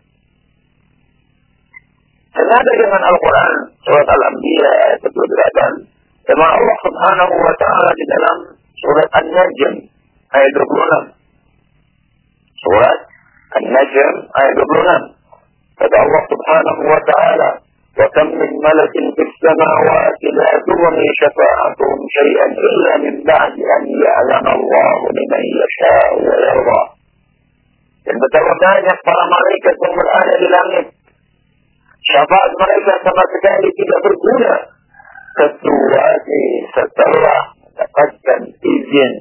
Senada 2.36 2.72
dengan 2.78 3.02
Al-Quran, 3.10 3.52
surat 3.82 4.06
Al-Anbiya 4.06 4.70
ayat 4.86 4.98
28. 5.02 6.30
Firman 6.30 6.50
Allah 6.52 6.76
Subhanahu 6.84 7.34
wa 7.34 7.54
taala 7.58 7.90
di 7.96 8.04
dalam 8.06 8.36
surat 8.76 9.08
An-Najm 9.18 9.74
ayat 10.30 10.50
26. 10.54 12.60
Surat 12.60 12.98
An-Najm 13.56 14.14
ayat 14.30 14.54
26. 14.54 15.80
Kata 15.80 15.96
Allah 15.96 16.22
Subhanahu 16.28 16.82
wa 16.86 17.00
taala, 17.08 17.50
وكم 18.00 18.26
من 18.26 18.50
ملك 18.66 18.94
في 19.16 19.22
السماوات 19.46 20.20
لا 20.38 20.50
تغني 20.66 21.08
شفاعتهم 21.22 21.98
شيئا 22.18 22.46
إلا 22.68 22.92
من 23.04 23.14
بعد 23.30 23.52
أن 23.76 23.82
يعلم 24.06 24.46
الله 24.56 24.98
لمن 25.16 25.44
يشاء 25.62 26.08
ويرضى. 26.26 26.82
لما 28.06 28.26
ترتاج 28.32 28.84
أخبر 28.94 29.18
ملائكة 29.34 29.80
إلى 30.00 30.34
بالأمن 30.40 30.84
شفاعة 32.12 32.52
ملائكة 32.62 32.94
كما 33.04 33.22
كذلك 33.32 33.72
في 33.76 33.82
الأمر 33.88 34.10
الأولى 34.16 34.56
فالتوات 35.36 36.28
سترى 36.76 37.38
تقدم 37.78 38.42
الجن 38.72 39.14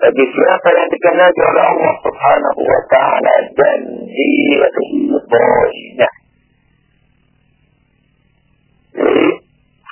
فبسياق 0.00 0.64
ذلك 0.78 1.04
نادر 1.16 1.46
الله 1.50 1.76
سبحانه 2.06 2.56
وتعالى 2.72 3.34
تنزيله 3.58 4.76
الضالين 5.18 6.23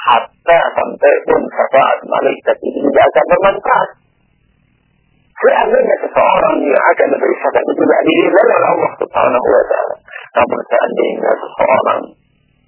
hatta 0.03 0.59
sampai 0.75 1.15
pun 1.27 1.43
syafaat 1.47 1.99
malaikat 2.07 2.57
ini 2.63 2.79
tidak 2.91 3.05
akan 3.11 3.25
bermanfaat. 3.31 3.91
Seandainya 5.43 5.97
seseorang 6.07 6.57
yang 6.63 6.85
akan 6.95 7.07
diberi 7.11 7.37
syafaat 7.43 7.65
itu 7.67 7.83
tidak 7.83 8.03
diridhoi 8.07 8.47
oleh 8.47 8.69
Allah 8.71 8.93
Subhanahu 8.99 9.47
wa 9.47 9.65
taala. 9.67 9.97
Namun 10.33 10.61
seandainya 10.71 11.31
seseorang 11.39 12.01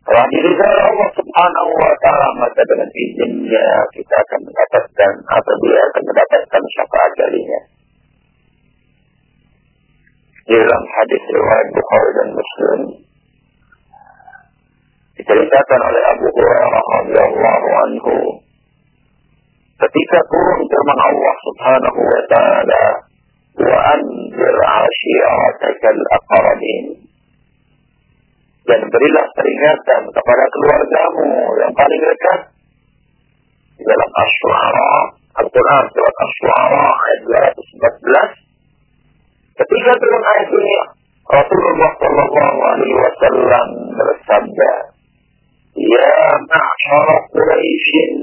telah 0.04 0.26
diridhoi 0.30 0.80
Allah 0.90 1.10
Subhanahu 1.14 1.70
wa 1.78 1.94
taala 2.02 2.28
maka 2.38 2.62
dengan 2.66 2.90
izinnya 2.92 3.68
kita 3.94 4.14
akan 4.14 4.40
mendapatkan 4.42 5.12
atau 5.26 5.54
dia 5.62 5.78
akan 5.90 6.02
mendapatkan 6.02 6.62
syafaat 6.74 7.12
darinya. 7.18 7.60
dalam 10.44 10.82
hadis 10.84 11.22
riwayat 11.32 11.68
Bukhari 11.72 12.10
dan 12.20 12.28
Muslim 12.36 12.80
diceritakan 15.34 15.80
oleh 15.82 16.02
Abu 16.14 16.26
Hurairah 16.30 16.84
radhiyallahu 17.02 17.68
anhu. 17.82 18.14
Ketika 19.74 20.18
turun 20.30 20.60
firman 20.70 20.98
Allah 21.02 21.34
Subhanahu 21.42 22.00
wa 22.06 22.22
taala 22.30 22.84
wa 23.58 23.78
anzir 23.98 24.58
ashiratakal 24.62 26.02
aqrabin. 26.22 26.84
Dan 28.64 28.80
berilah 28.88 29.26
peringatan 29.34 30.02
kepada 30.08 30.44
keluargamu 30.54 31.30
yang 31.60 31.72
paling 31.76 32.00
dekat 32.00 32.40
dalam 33.76 34.10
Ash-Shu'ara 34.14 34.92
Al-Quran 35.44 35.84
surat 35.92 36.16
Ash-Shu'ara 36.16 36.86
ayat 36.96 37.20
214 38.40 39.58
ketika 39.60 39.90
turun 40.00 40.24
ayat 40.24 40.48
ini 40.48 40.76
Rasulullah 41.28 41.90
Shallallahu 42.00 42.58
Alaihi 42.72 42.96
Wasallam 42.96 43.68
bersabda 44.00 44.94
Ya 45.74 46.14
ma'asyar 46.50 47.08
Quraisyin 47.34 48.14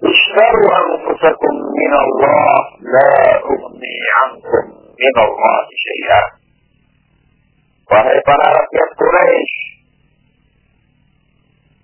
اشتروا 0.00 0.70
أنفسكم 0.80 1.54
من 1.76 1.92
الله 2.04 2.56
لا 2.94 3.12
أغني 3.36 3.96
عنكم 4.16 4.64
من 4.96 5.16
الله 5.24 5.64
شيئا 5.86 6.22
para 7.90 8.46
rakyat 8.54 8.90
Quraisy, 8.94 9.60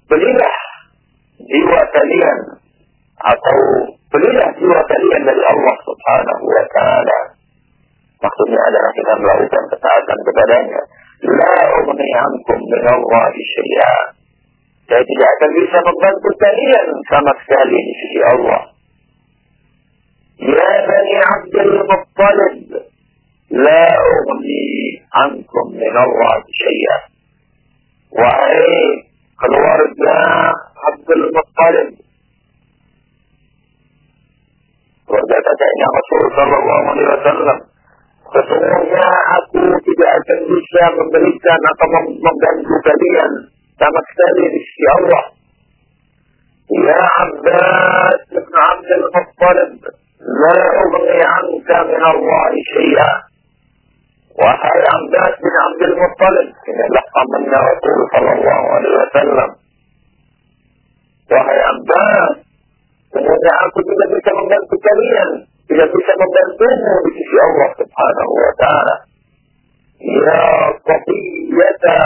belilah 0.07 0.57
jiwa 1.43 1.81
kalian 1.91 2.41
atau 3.19 3.59
belilah 4.15 4.49
jiwa 4.55 4.81
kalian 4.87 5.23
dari 5.27 5.43
Allah 5.51 5.77
Subhanahu 5.83 6.45
wa 6.47 6.65
taala. 6.71 7.19
Maksudnya 8.17 8.61
adalah 8.71 8.91
kita 8.97 9.13
melakukan 9.19 9.65
ketaatan 9.77 10.19
kepadanya. 10.25 10.81
La 11.27 11.55
ughni 11.85 12.09
ankum 12.17 12.59
min 12.65 12.85
Allah 12.87 13.29
syai'a. 13.35 14.16
Saya 14.87 15.03
tidak 15.03 15.29
akan 15.35 15.51
bisa 15.59 15.79
membantu 15.83 16.31
kalian 16.39 16.87
sama 17.11 17.33
sekali 17.43 17.75
di 17.75 17.93
sisi 17.99 18.21
Allah. 18.23 18.63
Ya 20.47 20.73
Bani 20.87 21.15
Abdul 21.27 21.75
Muttalib, 21.91 22.57
la 23.51 23.87
ughni 23.99 24.67
ankum 25.11 25.67
min 25.75 25.91
Allah 25.91 26.39
syai'a. 26.47 26.97
Wahai 28.15 29.11
keluarga 29.35 30.19
Abdul 30.95 31.25
Muttalib, 31.35 31.89
keluarga 35.03 35.37
kakaknya 35.51 35.87
Rasulullah 35.99 36.47
Wasallam, 36.95 37.59
sesungguhnya 38.39 39.09
aku 39.35 39.67
tidak 39.83 40.11
akan 40.15 40.39
bisa 40.47 40.83
memberikan 40.95 41.61
atau 41.75 41.87
membantu 42.23 42.75
kalian 42.87 43.56
sama 43.77 44.01
sekali 44.09 44.43
di 44.57 44.61
sisi 44.65 44.85
Allah. 45.01 45.25
Ya 46.67 47.03
Abbas 47.23 48.19
bin 48.33 48.43
Abdul 48.43 49.07
Muttalib, 49.15 49.73
la 50.19 50.59
ughni 50.83 51.19
anka 51.23 51.79
min 51.87 52.03
Allah 52.03 52.51
syai'a. 52.75 53.11
Wahai 54.37 54.81
Abbas 54.83 55.33
bin 55.39 55.55
Abdul 55.55 55.95
Muttalib, 55.95 56.49
ini 56.51 56.81
adalah 56.83 57.07
pamannya 57.15 57.59
Rasul 57.61 57.99
Sallallahu 58.13 58.67
Alaihi 58.67 58.97
Wasallam. 58.99 59.51
Wahai 61.31 61.61
Abbas, 61.71 62.33
sebenarnya 63.15 63.53
aku 63.63 63.79
tidak 63.87 64.09
bisa 64.19 64.31
membantu 64.35 64.75
kalian, 64.83 65.31
tidak 65.71 65.89
bisa 65.95 66.13
membantumu 66.19 66.93
di 67.07 67.11
sisi 67.15 67.37
Allah 67.39 67.69
Subhanahu 67.79 68.33
Wa 68.35 68.55
Taala. 68.59 68.97
Ya 69.97 70.45
Qatiyata 70.85 72.01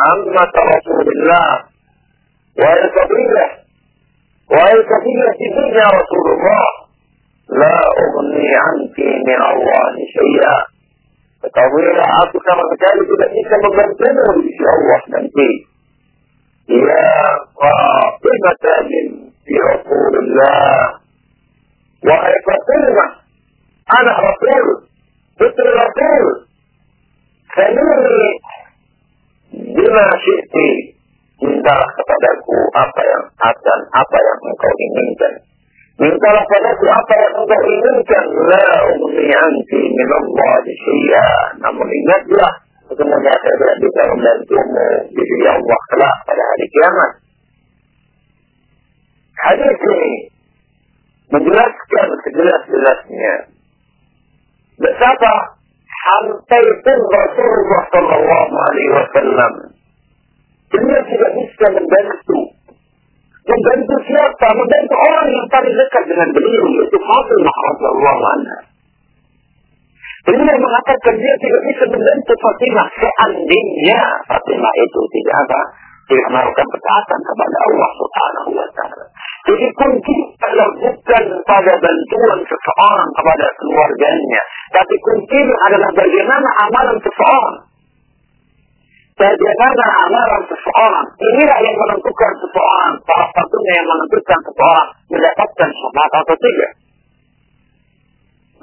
عمة 0.00 0.54
رسول 0.74 1.06
الله. 1.16 1.50
عما 2.58 2.88
تركوا 2.94 3.06
بالله 3.08 3.48
والكبيرة 4.50 5.32
في 5.38 5.44
الدنيا 5.50 5.86
رسول 5.86 6.26
الله. 6.34 6.66
لا 7.48 7.76
أغني 8.04 8.48
عنك 8.64 8.98
من 9.28 9.40
الله 9.52 9.94
شيئا. 10.18 10.58
فتضيع 11.42 12.04
يا 12.20 12.32
كما 12.46 12.62
تكالب 12.72 13.08
لديك 13.20 13.50
مبنتنا 13.64 14.24
في 14.32 14.40
الله. 14.76 15.02
منتي 15.08 15.52
يا 16.68 17.14
فاطمة 17.60 18.64
من 18.90 19.30
في 19.44 19.54
رسول 19.72 20.18
الله. 20.18 20.94
وهي 22.04 22.34
فاطمة 22.46 23.06
أنا 24.00 24.12
رسول. 24.18 24.88
مثل 25.40 25.66
رسول. 25.84 26.46
خليل 27.54 27.88
Bila 29.84 30.04
syi'ti, 30.16 30.68
mintalah 31.44 31.88
kepadaku 31.92 32.56
apa 32.72 33.00
yang 33.04 33.24
akan, 33.36 33.80
apa 33.92 34.16
yang 34.16 34.38
engkau 34.48 34.72
inginkan. 34.80 35.32
Mintalah 36.00 36.40
padaku 36.48 36.88
apa 36.88 37.14
yang 37.20 37.34
engkau 37.44 37.60
inginkan. 37.68 38.24
La 38.48 38.68
umni 38.96 39.28
anti 39.28 39.80
min 39.84 40.10
syai'a. 40.64 41.28
Namun 41.60 41.84
ingatlah, 41.84 42.52
semuanya 42.96 43.34
saya 43.44 43.56
tidak 43.60 43.76
bisa 43.84 44.02
membantumu 44.08 44.88
di 45.12 45.20
sisi 45.20 45.46
Allah 45.52 45.80
kelak 45.92 46.16
pada 46.32 46.42
hari 46.48 46.66
kiamat. 46.72 47.10
Hadis 49.36 49.76
ini 49.84 50.12
menjelaskan 51.28 52.08
sejelas-jelasnya 52.24 53.34
betapa 54.80 55.34
sampai 56.04 56.64
pun 56.84 56.98
Rasulullah 57.08 57.82
Sallallahu 57.92 58.54
Alaihi 58.54 58.92
Wasallam 58.92 59.52
beliau 60.74 61.02
tidak 61.06 61.30
bisa 61.38 61.66
membantu. 61.70 62.38
Membantu 63.44 63.94
siapa? 64.08 64.48
Membantu 64.56 64.94
orang 64.98 65.28
yang 65.30 65.46
paling 65.52 65.74
dekat 65.76 66.04
dengan 66.08 66.28
beliau 66.34 66.64
yaitu 66.80 66.98
Fatimah 66.98 67.56
radhiyallahu 67.70 68.22
anha. 68.34 68.58
Beliau 70.24 70.56
mengatakan 70.56 71.14
dia 71.20 71.34
tidak 71.36 71.62
bisa 71.68 71.84
membantu 71.92 72.32
Fatimah. 72.40 72.88
Seandainya 72.96 74.00
Fatimah 74.24 74.74
itu 74.80 75.00
tidak 75.20 75.36
apa? 75.44 75.60
Tidak 76.04 76.28
melakukan 76.32 76.68
ketaatan 76.68 77.20
kepada 77.20 77.56
Allah 77.64 77.90
Subhanahu 77.96 78.50
wa 78.56 78.68
taala. 78.76 79.04
Jadi 79.44 79.66
kunci 79.76 80.16
adalah 80.40 80.68
bukan 80.80 81.24
pada 81.44 81.72
bantuan 81.76 82.38
seseorang 82.44 83.10
kepada 83.12 83.46
keluarganya, 83.60 84.42
tapi 84.72 84.94
kunci 85.04 85.40
adalah 85.68 85.90
bagaimana 85.92 86.48
amalan 86.68 86.96
seseorang. 87.00 87.56
Bagaimana 89.14 89.84
amalan 90.10 90.42
seseorang. 90.50 91.06
Inilah 91.22 91.58
yang 91.62 91.76
menentukan 91.78 92.32
seseorang. 92.42 92.92
Salah 93.06 93.28
satunya 93.30 93.72
yang 93.78 93.86
menentukan 93.86 94.40
seseorang 94.42 94.88
mendapatkan 95.06 95.68
syafaat 95.70 96.12
atau 96.18 96.36
tidak. 96.42 96.72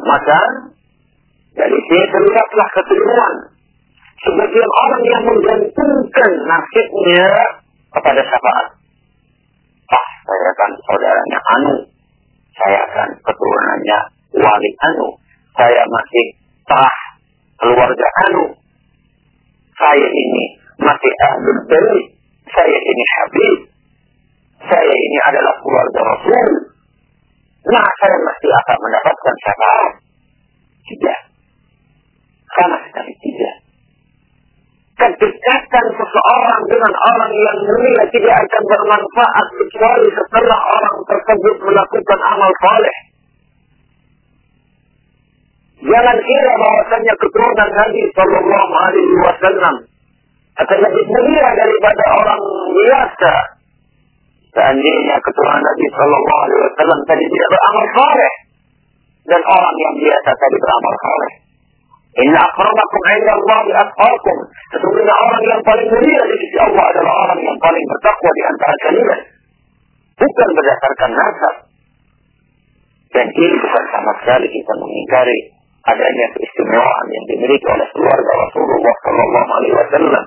Maka 0.01 0.41
dari 1.55 1.79
sini 1.87 2.05
terlihatlah 2.11 2.67
keseluruhan 2.75 3.35
sebagian 4.21 4.71
orang 4.83 5.03
yang 5.07 5.23
menggantungkan 5.23 6.31
nasibnya 6.43 7.31
kepada 7.95 8.19
syafaat. 8.19 8.67
Ah, 9.87 10.07
saya 10.27 10.51
kan 10.59 10.71
saudaranya 10.83 11.39
Anu. 11.55 11.75
Saya 12.59 12.83
kan 12.91 13.09
keturunannya 13.23 13.99
Wali 14.35 14.71
Anu. 14.83 15.07
Saya 15.55 15.83
masih 15.87 16.25
sah 16.67 16.97
keluarga 17.55 18.07
Anu. 18.27 18.60
Saya 19.77 20.07
ini 20.07 20.43
masih 20.79 21.13
Ahlul 21.27 21.61
Bari. 21.67 22.01
Saya 22.51 22.77
ini 22.79 23.03
Habib. 23.15 23.59
Saya 24.61 24.93
ini 24.93 25.17
adalah 25.25 25.53
keluarga 25.59 25.99
Rasul. 26.05 26.49
Nah, 27.71 27.87
saya 28.01 28.17
masih 28.25 28.49
akan 28.51 28.77
mendapatkan 28.81 29.35
syafaat. 29.45 29.93
Tidak. 30.81 31.19
Sama 32.51 32.77
sekali 32.89 33.13
tidak 33.21 33.61
kedekatan 35.01 35.85
seseorang 35.97 36.61
dengan 36.69 36.93
orang 36.93 37.33
yang 37.33 37.57
mulia 37.65 38.05
tidak 38.13 38.35
akan 38.37 38.63
bermanfaat 38.69 39.47
kecuali 39.57 40.07
setelah 40.13 40.59
orang 40.61 40.97
tersebut 41.09 41.55
melakukan 41.65 42.19
amal 42.21 42.51
saleh. 42.61 42.97
Jangan 45.81 46.17
kira 46.21 46.53
bahwasanya 46.61 47.13
keturunan 47.17 47.69
Nabi 47.73 48.01
Shallallahu 48.13 48.73
Alaihi 48.85 49.15
Wasallam 49.17 49.75
akan 50.61 50.77
lebih 50.77 51.05
mulia 51.09 51.47
daripada 51.57 52.03
orang 52.21 52.41
biasa. 52.69 53.33
Seandainya 54.53 55.15
keturunan 55.25 55.63
Nabi 55.65 55.85
Shallallahu 55.89 56.41
Alaihi 56.45 56.61
Wasallam 56.69 56.99
tadi 57.09 57.25
tidak 57.25 57.49
beramal 57.49 57.85
saleh 57.97 58.33
dan 59.25 59.41
orang 59.41 59.75
yang 59.81 59.95
biasa 60.05 60.29
tadi 60.37 60.57
beramal 60.61 60.95
saleh. 61.01 61.33
Inna 62.11 62.39
akramakum 62.45 63.01
inda 63.17 63.31
Allah 63.41 63.59
atqakum. 63.81 64.37
Sesungguhnya 64.69 65.15
orang 65.17 65.43
yang 65.49 65.61
paling 65.65 65.87
mulia 65.89 66.21
di 66.29 66.35
sisi 66.45 66.57
Allah 66.61 66.85
adalah 66.93 67.13
orang 67.25 67.39
yang 67.41 67.57
paling 67.57 67.85
bertakwa 67.89 68.29
di 68.29 68.43
antara 68.45 68.75
kalian. 68.85 69.19
Bukan 70.19 70.49
berdasarkan 70.53 71.09
nasab. 71.09 71.55
Dan 73.17 73.27
ini 73.33 73.55
bukan 73.57 73.85
sama 73.89 74.11
sekali 74.21 74.47
kita 74.51 74.73
mengingkari 74.77 75.60
adanya 75.81 76.27
keistimewaan 76.37 77.07
yang 77.09 77.25
dimiliki 77.31 77.67
oleh 77.69 77.87
keluarga 77.93 78.31
Rasulullah 78.45 78.95
Shallallahu 79.01 79.49
Alaihi 79.49 79.75
Wasallam. 79.77 80.25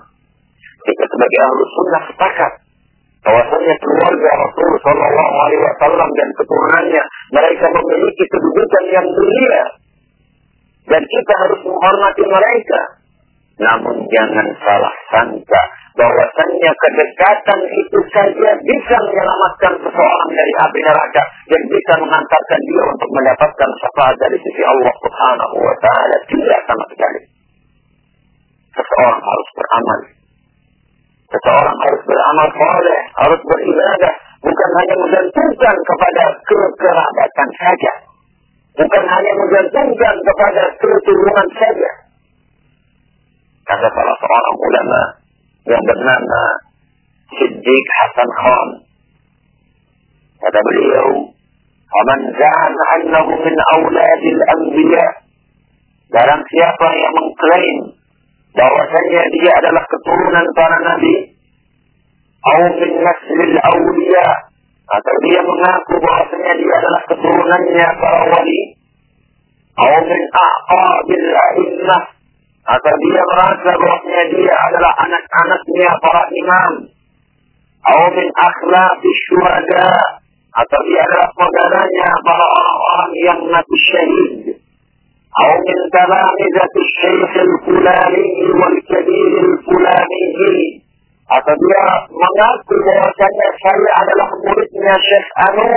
Kita 0.84 1.04
sebagai 1.08 1.40
ahlu 1.46 1.62
sunnah 1.64 2.02
sepakat 2.12 2.52
bahwasanya 3.24 3.74
keluarga 3.80 4.30
Rasulullah 4.42 4.82
Shallallahu 4.82 5.34
Alaihi 5.46 5.62
Wasallam 5.62 6.08
dan 6.12 6.28
keturunannya 6.36 7.02
mereka 7.32 7.66
memiliki 7.72 8.24
kedudukan 8.28 8.84
yang 8.92 9.06
mulia 9.06 9.64
dan 10.84 11.02
kita 11.02 11.32
harus 11.40 11.60
menghormati 11.64 12.24
mereka. 12.28 12.80
Namun 13.54 13.96
jangan 14.10 14.46
salah 14.66 14.94
sangka 15.14 15.62
bahwasannya 15.94 16.70
kedekatan 16.74 17.60
itu 17.70 17.98
saja 18.10 18.50
bisa 18.58 18.96
menyelamatkan 18.98 19.72
seseorang 19.78 20.30
dari 20.34 20.52
api 20.66 20.80
neraka 20.82 21.22
dan 21.46 21.62
bisa 21.70 21.92
mengantarkan 22.02 22.60
dia 22.66 22.82
untuk 22.90 23.10
mendapatkan 23.14 23.70
syafaat 23.78 24.16
dari 24.18 24.38
sisi 24.42 24.62
Allah 24.66 24.94
Subhanahu 24.98 25.56
wa 25.62 25.76
taala 25.78 26.16
tidak 26.26 26.60
sama 26.66 26.84
sekali. 26.90 27.20
Seseorang 28.74 29.22
harus 29.22 29.48
beramal. 29.54 30.00
Seseorang 31.30 31.78
harus 31.78 32.02
beramal 32.02 32.48
soleh, 32.58 33.02
harus 33.14 33.40
beribadah, 33.46 34.14
bukan 34.42 34.70
hanya 34.82 34.94
menggantungkan 34.98 35.76
kepada 35.78 36.24
kekerabatan 36.42 37.48
saja. 37.54 37.92
Bukan 38.74 39.04
hanya 39.06 39.32
menggantungkan 39.38 40.14
kepada 40.18 40.62
keturunan 40.82 41.48
saja. 41.54 41.90
Kata 43.62 43.86
salah 43.86 44.16
seorang 44.18 44.56
ulama, 44.58 45.23
yang 45.64 45.82
bernama 45.84 46.42
Siddiq 47.34 47.86
Hasan 47.98 48.30
Khan. 48.36 48.68
Kata 50.44 50.60
beliau, 50.60 51.08
"Faman 51.88 52.20
za'an 52.36 52.74
annahu 53.00 53.32
min 53.32 53.56
awladil 53.72 54.40
anbiya." 54.60 55.06
Barang 56.12 56.42
siapa 56.46 56.88
yang 56.94 57.14
mengklaim 57.16 57.78
bahwasanya 58.54 59.22
dia 59.34 59.52
adalah 59.58 59.82
keturunan 59.88 60.46
para 60.54 60.78
nabi, 60.84 61.16
atau 62.44 62.70
min 62.76 62.92
naslil 63.02 63.56
awliya, 63.56 64.28
atau 64.84 65.14
dia 65.26 65.40
mengaku 65.42 65.94
bahwasanya 65.98 66.52
dia 66.54 66.74
adalah 66.76 67.02
keturunannya 67.08 67.88
para 67.98 68.20
wali, 68.30 68.60
atau 69.74 70.00
min 70.06 70.22
aqabil 70.28 71.28
a'immah, 71.34 72.02
atau 72.64 72.94
dia 72.96 73.22
merasa 73.28 73.70
bahwasanya 73.76 74.24
dia 74.32 74.54
adalah 74.72 74.92
anak-anaknya 75.04 75.90
para 76.00 76.22
imam 76.32 76.72
atau 77.84 78.08
min 78.16 78.28
akhlaqi 78.32 79.10
syuhada 79.28 79.88
atau 80.54 80.78
dia 80.88 81.00
adalah 81.04 81.28
saudaranya 81.36 82.08
para 82.24 82.46
orang-orang 82.48 83.10
yang 83.20 83.40
mati 83.52 83.78
syahid 83.92 84.32
atau 85.34 85.56
min 85.60 85.78
talamizati 85.92 86.80
syekh 87.04 87.34
al-fulani 87.44 88.24
wal 88.56 88.76
kabir 88.88 89.32
al-fulani 89.44 90.24
atau 91.24 91.54
dia 91.56 91.84
mengaku 92.12 92.74
bahwasanya 92.84 93.48
saya 93.60 93.90
adalah 94.04 94.28
muridnya 94.44 94.94
Syekh 95.00 95.28
Anu 95.48 95.68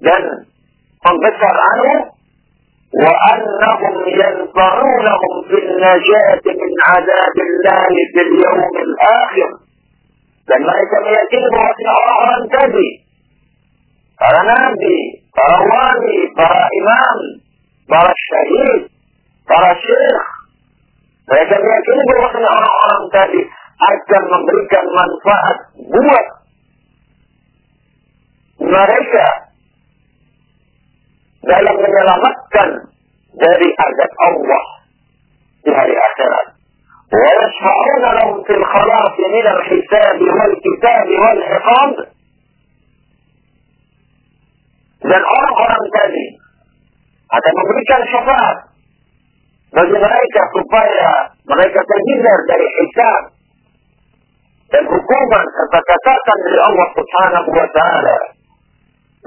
dan 0.00 0.22
pembesar 1.04 1.56
Anu 1.76 1.92
وأنهم 2.92 3.94
ينفعونهم 4.08 5.34
في 5.48 5.58
النجاة 5.66 6.44
من 6.62 6.72
عذاب 6.86 7.36
الله 7.48 7.88
في 8.14 8.20
اليوم 8.28 8.72
الآخر. 8.86 9.50
لما 10.50 10.72
يتم 10.82 11.04
يجيب 11.18 11.54
أن 11.54 11.86
الله 11.96 12.18
أنتبه 12.36 12.90
قال 14.20 14.36
نبي 14.46 14.98
قال 15.38 15.60
والي 15.72 16.18
قال 16.36 16.56
إمام 16.80 17.18
قال 17.90 18.06
الشهيد 18.18 18.82
قال 19.48 19.64
الشيخ 19.76 20.22
فيتم 21.28 21.62
يجيب 21.74 22.08
أن 22.36 22.36
الله 22.36 22.74
أنتبه 22.96 23.44
حتى 23.82 24.16
memberikan 24.32 24.84
المنفعة 24.86 25.54
buat 25.90 26.26
mereka 28.62 29.26
dalam 31.42 31.76
menyelamatkan 31.76 32.68
dari 33.34 33.68
azab 33.70 34.12
Allah 34.30 34.64
di 35.62 35.70
hari 35.70 35.94
akhirat. 35.96 36.46
ويشفعون 37.12 38.04
لهم 38.18 38.36
في 38.48 38.54
الخلاص 38.56 39.16
من 39.36 39.46
الحساب 39.46 40.18
والكتاب 40.22 41.06
والعقاب 41.22 41.92
dan 45.02 45.22
orang-orang 45.22 45.84
tadi 45.92 46.26
akan 47.26 47.52
memberikan 47.58 48.02
syafaat 48.06 48.56
bagi 49.76 49.96
mereka 49.98 50.42
supaya 50.56 51.10
mereka 51.42 51.80
terhindar 51.82 52.38
dari 52.48 52.68
hisab 52.80 53.22
dan 54.72 54.84
hukuman 54.88 55.46
serta 55.52 55.80
catatan 55.84 56.38
dari 56.48 56.58
Allah 56.64 56.88
Subhanahu 56.96 57.50
wa 57.50 57.68
taala 57.76 58.16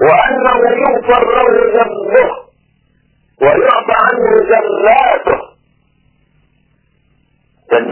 وأنه 0.00 0.58
يغفر 0.84 1.22
له 1.36 1.48
ذنبه 1.76 2.28
ويعطى 3.42 3.94
عنه 4.06 4.26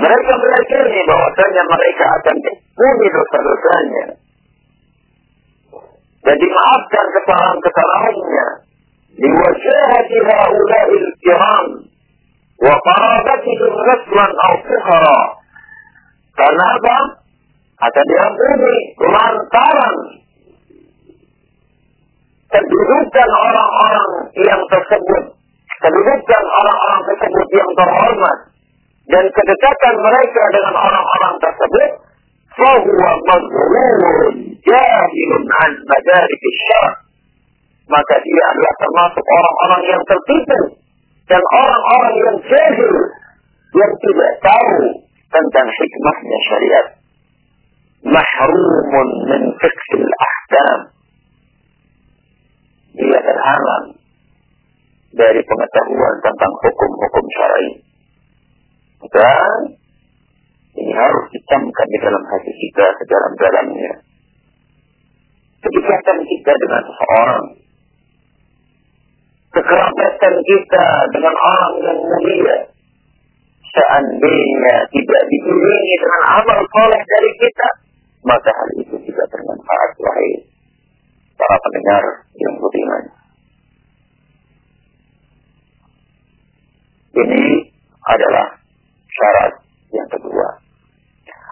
mereka 0.05 0.33
meyakini 0.39 1.01
bahwasanya 1.03 1.63
mereka 1.67 2.05
akan 2.07 2.37
diampuni 2.45 3.07
dosa-dosanya 3.11 4.07
dan 6.25 6.37
dimaafkan 6.41 7.07
kesalahan-kesalahannya 7.21 8.47
di 9.19 9.29
wajahati 9.29 10.17
haula'il 10.25 11.09
kiram 11.21 11.67
wa 12.65 12.75
qarabatihim 12.87 13.73
naslan 13.83 14.31
aw 14.31 14.55
sukhara 14.63 15.21
karena 16.35 16.67
apa? 16.81 16.99
akan 17.75 18.05
diampuni 18.07 18.77
lantaran 19.05 19.97
kedudukan 22.55 23.29
orang-orang 23.35 24.11
yang 24.39 24.63
tersebut, 24.71 25.25
kedudukan 25.83 26.45
orang-orang 26.63 27.01
tersebut 27.11 27.47
yang 27.51 27.71
terhormat, 27.75 28.39
dan 29.11 29.25
kedekatan 29.27 29.95
mereka 29.99 30.43
dengan 30.55 30.75
orang-orang 30.79 31.35
tersebut, 31.43 31.91
fahuwa 32.55 33.13
mazhurun 33.27 34.35
jahilun 34.63 35.45
an 35.67 35.71
madarik 35.83 36.43
syarah. 36.63 36.97
Maka 37.85 38.15
dia 38.17 38.43
adalah 38.49 38.75
termasuk 38.81 39.25
orang-orang 39.29 39.83
yang 39.93 40.03
tertipu 40.09 40.61
dan 41.29 41.43
orang-orang 41.53 42.15
yang 42.17 42.37
jahil 42.49 42.95
yang 43.75 43.93
tidak 43.93 44.33
tahu 44.41 44.79
tentang 45.29 45.69
hikmahnya 45.69 46.39
syariat. 46.49 46.87
Mahrumun 48.09 49.09
min 49.29 49.43
fiqhil 49.61 50.09
ahkam 50.09 50.94
dia 52.95 53.19
terhalang 53.19 53.87
dari 55.15 55.41
pengetahuan 55.43 56.15
tentang 56.23 56.53
hukum-hukum 56.63 57.25
syar'i. 57.35 57.71
Dan 59.05 59.59
ini 60.75 60.93
harus 60.95 61.25
dicamkan 61.31 61.87
di 61.91 61.99
dalam 62.03 62.23
hati 62.23 62.53
kita 62.55 62.87
sedalam-dalamnya. 63.03 63.95
Kedekatan 65.63 66.19
kita 66.23 66.53
dengan 66.55 66.83
seseorang. 66.87 67.45
Kekerabatan 69.55 70.35
kita 70.43 70.87
dengan 71.15 71.35
orang 71.35 71.75
yang 71.83 71.99
mulia. 71.99 72.59
Seandainya 73.75 74.77
tidak 74.87 75.23
diiringi 75.31 75.95
dengan 75.99 76.23
amal 76.43 76.59
soleh 76.63 77.03
dari 77.03 77.31
kita, 77.43 77.69
maka 78.23 78.51
hal 78.55 78.71
itu 78.83 78.97
tidak 79.03 79.27
bermanfaat 79.35 79.91
wahai 79.99 80.54
para 81.35 81.57
pendengar 81.59 82.05
yang 82.39 82.55
beriman. 82.63 83.05
Ini 87.15 87.45
adalah 88.03 88.47
syarat 89.07 89.53
yang 89.95 90.09
kedua. 90.11 90.49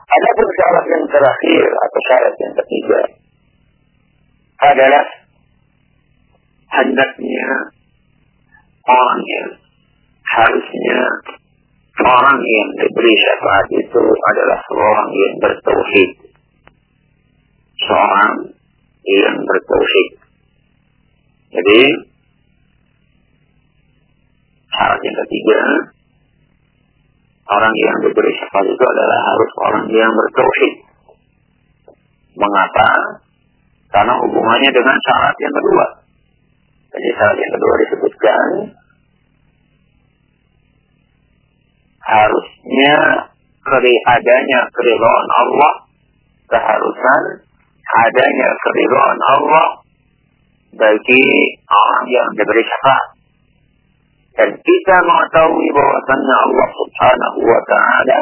Ada 0.02 0.30
pun 0.36 0.48
syarat 0.52 0.84
yang 0.90 1.04
terakhir 1.08 1.64
atau 1.66 2.00
syarat 2.10 2.34
yang 2.36 2.54
ketiga 2.58 3.00
adalah 4.62 5.06
hendaknya 6.72 7.48
orang 8.86 9.20
yang 9.22 9.48
harusnya 10.22 11.00
orang 12.02 12.38
yang 12.40 12.68
diberi 12.80 13.14
syafaat 13.20 13.66
itu 13.70 14.02
adalah 14.02 14.58
seorang 14.66 15.10
yang 15.12 15.34
bertauhid. 15.38 16.10
Seorang 17.82 18.34
yang 19.02 19.36
bertauhid. 19.42 20.08
Jadi 21.52 21.80
syarat 24.72 25.00
yang 25.04 25.16
ketiga 25.26 25.60
orang 27.52 27.74
yang 27.76 27.96
diberi 28.08 28.32
syafaat 28.32 28.66
itu 28.70 28.84
adalah 28.86 29.20
harus 29.20 29.50
orang 29.68 29.84
yang 29.92 30.12
bertauhid. 30.14 30.74
Mengapa? 32.32 32.88
Karena 33.92 34.14
hubungannya 34.16 34.70
dengan 34.72 34.96
syarat 35.04 35.36
yang 35.36 35.54
kedua. 35.54 35.86
Jadi 36.96 37.08
syarat 37.12 37.38
yang 37.38 37.52
kedua 37.52 37.74
disebutkan 37.84 38.48
harusnya 42.02 42.96
keri 43.62 43.94
adanya 44.10 44.60
keridhaan 44.74 45.28
Allah 45.38 45.74
keharusan 46.50 47.22
adanya 47.82 48.50
keridhaan 48.62 49.20
Allah 49.36 49.68
bagi 50.72 51.26
orang 51.68 52.04
yang 52.08 52.28
diberi 52.38 52.64
syafaat 52.64 53.22
dan 54.32 54.48
kita 54.48 54.96
mengetahui 55.04 55.66
bahwasannya 55.76 56.36
Allah 56.40 56.68
subhanahu 56.72 57.38
wa 57.44 57.60
ta'ala 57.68 58.18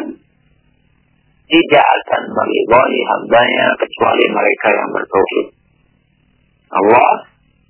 tidak 1.51 1.87
akan 1.87 2.23
meridhai 2.35 2.99
hambanya 3.15 3.67
kecuali 3.79 4.25
mereka 4.31 4.69
yang 4.75 4.89
bertauhid. 4.91 5.47
Allah 6.71 7.11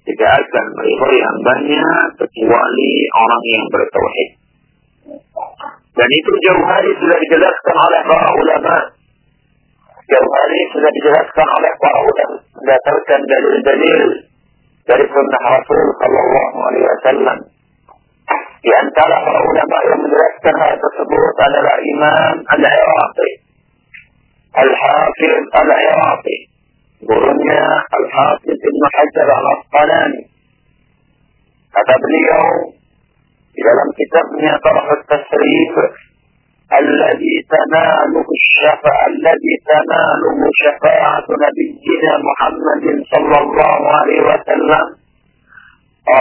tidak 0.04 0.32
akan 0.40 0.66
meridhai 0.76 1.18
hambanya 1.20 1.84
kecuali 2.16 2.90
orang 3.12 3.44
yang 3.44 3.66
bertauhid. 3.68 4.30
Dan 5.90 6.08
itu 6.08 6.32
jauh 6.48 6.64
hari 6.64 6.90
sudah 6.96 7.18
dijelaskan 7.28 7.76
oleh 7.76 8.00
para 8.08 8.28
ulama. 8.36 8.76
Jauh 10.10 10.30
hari 10.34 10.60
sudah 10.74 10.90
dijelaskan 10.90 11.46
oleh 11.46 11.72
para 11.78 11.98
ulama. 12.02 12.36
Berdasarkan 12.58 13.20
dalil-dalil 13.30 14.00
dari 14.82 15.04
sunnah 15.06 15.42
Rasul 15.54 15.80
Sallallahu 16.02 16.56
Alaihi 16.66 16.86
Wasallam. 16.90 17.38
Di 18.60 18.70
antara 18.74 19.16
para 19.22 19.40
ulama 19.40 19.76
yang 19.86 20.00
menjelaskan 20.02 20.54
hal 20.58 20.72
tersebut 20.82 21.34
adalah 21.46 21.76
Imam 21.78 22.34
Al-Iraqi. 22.42 23.30
Al-Hafiz 24.50 25.42
Al-Iraqi. 25.54 26.36
Gurunya 27.06 27.64
Al-Hafiz 27.86 28.58
Ibn 28.58 28.82
Hajar 28.90 29.28
Al-Asqalani. 29.30 30.22
Kata 31.70 31.94
beliau, 32.02 32.46
di 33.54 33.60
dalam 33.62 33.88
kitabnya 33.94 34.52
Tarah 34.58 34.88
Tasrif 35.06 35.74
الذي 36.78 37.34
تناله 37.50 38.26
الشفاء 38.38 39.00
الذي 39.08 39.54
تناله 39.72 40.38
شفاعة 40.62 41.26
نبينا 41.44 42.12
محمد 42.28 42.84
صلى 43.12 43.38
الله 43.44 43.80
عليه 43.98 44.20
وسلم. 44.20 44.86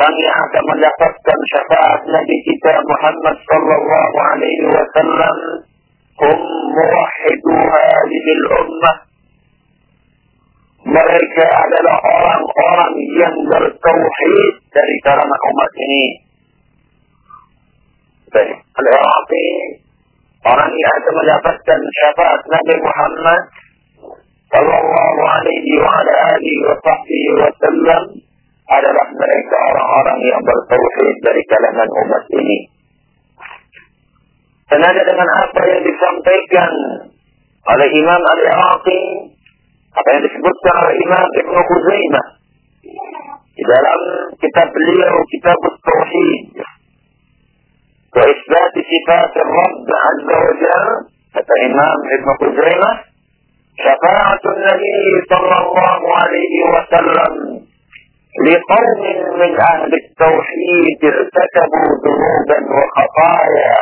رجع 0.05 0.33
كما 0.53 0.73
لقبت 0.83 1.27
شفاعة 1.53 2.01
نبي 2.17 2.37
كتاب 2.47 2.83
محمد 2.89 3.37
صلى 3.51 3.75
الله 3.79 4.21
عليه 4.21 4.61
وسلم. 4.67 5.35
هم 6.21 6.39
موحدو 6.79 7.55
هذه 7.77 8.25
الأمة. 8.37 8.91
مرك 10.85 11.37
على 11.53 11.75
الأرام 11.81 12.41
قرآن 12.59 12.95
ينظر 13.21 13.67
التوحيد. 13.67 14.53
تريد 14.75 15.05
رمى 15.07 15.37
أمتني. 15.49 16.29
العربي 18.79 19.49
orang 20.45 20.71
yang 20.71 20.93
akan 21.03 21.13
mendapatkan 21.19 21.79
syafaat 21.99 22.41
Nabi 22.47 22.75
Muhammad 22.79 23.41
sallallahu 24.49 25.21
alaihi 25.21 25.71
wa 25.83 25.91
ala 25.91 26.13
alihi 26.37 26.63
wa 26.63 26.75
sahbihi 26.79 27.29
wa 27.37 27.49
sallam 27.59 28.03
adalah 28.69 29.07
mereka 29.11 29.57
orang-orang 29.73 30.19
yang 30.23 30.41
bertauhid 30.45 31.15
dari 31.25 31.41
kalangan 31.49 31.89
umat 31.89 32.23
ini. 32.37 32.59
Senada 34.69 35.01
dengan 35.01 35.29
apa 35.49 35.61
yang 35.65 35.81
disampaikan 35.81 36.71
oleh 37.65 37.89
Imam 37.89 38.21
Al-Iraqi, 38.21 39.01
apa 39.89 40.07
yang 40.13 40.23
disebutkan 40.29 40.75
oleh 40.85 40.95
Imam 41.01 41.25
Ibn 41.25 41.55
Khuzaimah 41.57 42.27
di 43.59 43.63
dalam 43.65 43.99
kitab 44.37 44.67
beliau, 44.71 45.13
Kitab 45.33 45.59
Tauhid, 45.59 46.55
وإثبات 48.15 48.73
صفات 48.91 49.33
الرب 49.45 49.87
عز 50.05 50.29
وجل. 50.43 50.89
هذا 51.35 51.55
إمام 51.65 51.97
ابن 52.15 52.27
خزيمة 52.41 52.91
شفاعة 53.85 54.41
النبي 54.55 55.01
صلى 55.29 55.57
الله 55.65 56.15
عليه 56.21 56.55
وسلم 56.73 57.33
لقوم 58.47 59.01
من 59.39 59.59
أهل 59.61 59.91
التوحيد 59.93 60.99
ارتكبوا 61.03 61.89
ذنوبا 62.05 62.59
وخطايا. 62.77 63.77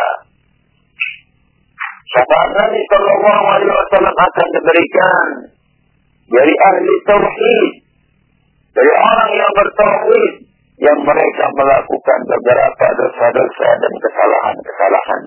شفاعة 2.16 2.48
النبي 2.48 2.84
صلى 2.94 3.12
الله 3.18 3.52
عليه 3.52 3.66
وسلم 3.66 4.14
أتى 4.20 4.42
الأمريكان 4.50 5.30
يعني 6.34 6.52
ولأهل 6.52 6.86
التوحيد 7.00 7.72
يعني 8.76 8.90
ولعالم 8.90 9.42
أمر 9.50 9.66
التوحيد 9.66 10.47
yang 10.78 11.00
mereka 11.02 11.46
melakukan 11.58 12.20
beberapa 12.30 12.86
dosa-dosa 12.94 13.70
dan 13.82 13.94
kesalahan-kesalahan. 13.98 15.24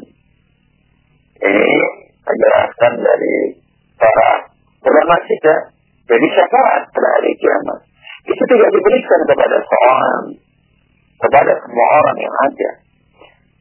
Ini 1.40 1.70
penjelasan 2.22 2.94
dari 3.02 3.36
para 3.98 4.30
ulama 4.86 5.16
kita. 5.26 5.54
Jadi 6.06 6.26
syafaat 6.30 6.82
pada 6.90 7.08
hari 7.18 7.30
kiamat. 7.38 7.80
Itu 8.30 8.42
tidak 8.46 8.70
diberikan 8.74 9.20
kepada 9.26 9.56
seorang, 9.58 10.24
kepada 11.18 11.52
semua 11.66 11.86
orang 11.98 12.18
yang 12.18 12.34
ada. 12.46 12.70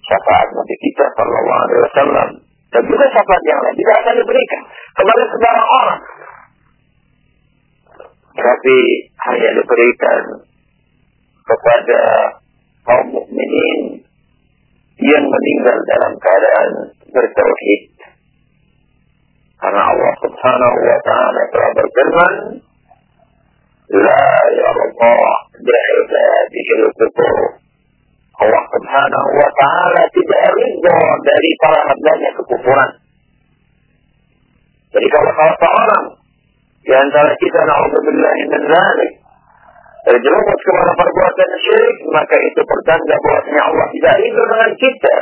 Syafaat 0.06 0.47
Nabi 0.54 0.75
kita 0.82 1.06
Sallallahu 1.13 1.62
Alaihi 1.65 1.84
Wasallam 1.86 2.30
dan 2.69 2.82
juga 2.86 3.06
syafaat 3.10 3.43
yang 3.49 3.60
lain 3.65 3.75
tidak 3.78 3.95
akan 4.02 4.15
diberikan 4.21 4.62
kepada 4.93 5.23
sembarang 5.25 5.69
orang. 5.69 6.02
Tapi 8.39 8.78
hanya 9.30 9.49
diberikan 9.58 10.21
kepada 11.50 12.02
kaum 12.86 13.08
mukminin 13.10 14.06
yang 15.00 15.26
meninggal 15.26 15.78
dalam 15.90 16.14
keadaan 16.22 16.72
bertauhid. 17.10 17.84
Karena 19.60 19.82
Allah 19.92 20.14
Subhanahu 20.24 20.78
wa 20.80 21.00
taala 21.04 21.42
telah 21.52 21.72
berfirman, 21.76 22.34
"La 23.98 24.28
yarda 24.56 25.16
bi'ibadihi 25.60 26.72
al-kufur." 26.86 27.38
Allah 28.40 28.64
Subhanahu 28.72 29.30
wa 29.36 29.50
taala 29.60 30.02
tidak 30.16 30.44
ridha 30.56 31.00
dari 31.28 31.50
para 31.60 31.80
hambanya 31.92 32.30
kekufuran. 32.40 32.92
Jadi 34.90 35.08
kalau 35.12 35.32
salah 35.36 35.58
seorang 35.60 36.06
di 36.82 36.94
antara 36.96 37.32
kita 37.36 37.60
naudzubillah 37.68 38.32
min 38.40 38.52
dzalik 38.64 39.12
terjerumus 40.10 40.62
kepada 40.65 40.91
perbuatan 40.98 41.50
syirik, 41.62 41.98
maka 42.10 42.36
itu 42.41 42.62
pertanda 42.65 43.15
bahwasanya 43.22 43.63
Allah 43.69 43.88
tidak 43.93 44.13
ridho 44.17 44.43
dengan 44.50 44.72
kita. 44.74 45.15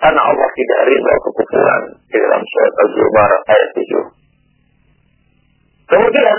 Karena 0.00 0.22
Allah 0.24 0.48
tidak 0.56 0.80
ridho 0.88 1.14
kekufuran 1.28 1.82
di 2.08 2.16
dalam 2.16 2.40
surat 2.40 2.74
Az-Zumar 2.80 3.30
ayat 3.44 3.70
7. 3.76 5.92
Kemudian, 5.92 6.38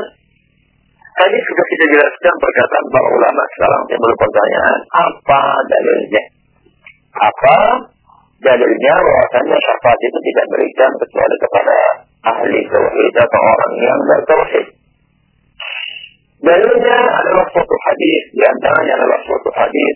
tadi 1.14 1.38
sudah 1.38 1.66
kita 1.70 1.86
jelaskan 1.94 2.36
perkataan 2.42 2.86
para 2.90 3.10
ulama 3.14 3.44
sekarang 3.54 3.82
timbul 3.86 4.14
pertanyaan, 4.18 4.80
apa 4.90 5.42
dalilnya? 5.70 6.24
Apa 7.12 7.58
dalilnya 8.42 8.94
bahwasanya 9.06 9.58
syafaat 9.62 10.00
itu 10.02 10.20
tidak 10.34 10.46
berikan 10.50 10.92
kecuali 10.98 11.36
kepada 11.38 11.78
ahli 12.26 12.60
tauhid 12.66 13.14
atau 13.22 13.42
orang 13.46 13.74
yang 13.78 14.00
bertauhid? 14.10 14.81
Dalilnya 16.42 16.98
adalah 17.22 17.46
suatu 17.54 17.76
hadis, 17.86 18.24
di 18.34 18.42
antaranya 18.42 18.94
adalah 18.98 19.20
suatu 19.30 19.50
hadis 19.54 19.96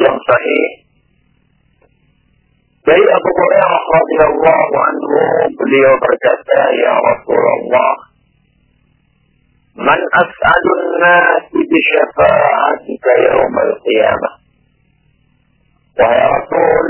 yang 0.00 0.16
sahih 0.16 0.64
dari 2.80 3.04
Abu 3.04 3.30
Hurairah 3.30 3.82
radhiyallahu 3.84 4.74
anhu 4.74 5.20
beliau 5.52 5.92
berkata 6.00 6.60
ya 6.80 6.94
Rasulullah 6.96 7.94
Man 9.80 10.00
as'adun 10.00 10.80
nasi 10.98 11.60
bi 11.60 11.78
syafa'atika 11.78 13.12
yawmal 13.28 13.72
qiyamah 13.84 14.34
Wahai 16.00 16.20
Rasul 16.24 16.86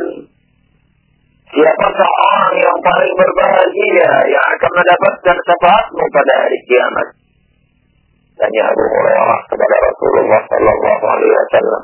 Siapakah 1.51 2.11
orang 2.15 2.55
yang 2.63 2.79
paling 2.79 3.13
berbahagia 3.19 4.13
yang 4.31 4.47
akan 4.55 4.71
mendapatkan 4.71 5.37
syafaatmu 5.51 6.05
pada 6.15 6.33
hari 6.47 6.59
kiamat? 6.71 7.20
Tanya 8.40 8.64
Abu 8.68 8.84
Hurairah 8.84 9.40
kepada 9.48 9.76
Rasulullah 9.88 10.42
sallallahu 10.52 11.06
alaihi 11.08 11.36
wasallam. 11.40 11.84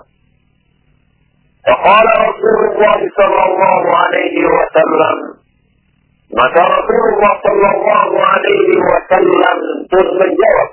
فقال 1.62 2.08
رسول 2.26 2.60
الله 2.74 3.00
صلى 3.21 3.43
الله 3.45 3.84
عليه 4.02 4.38
وسلم 4.50 5.17
maka 6.32 6.62
Rasulullah 6.63 7.34
Sallallahu 7.43 8.15
Alaihi 8.15 8.80
Wasallam 8.80 9.58
terus 9.91 10.10
menjawab 10.15 10.69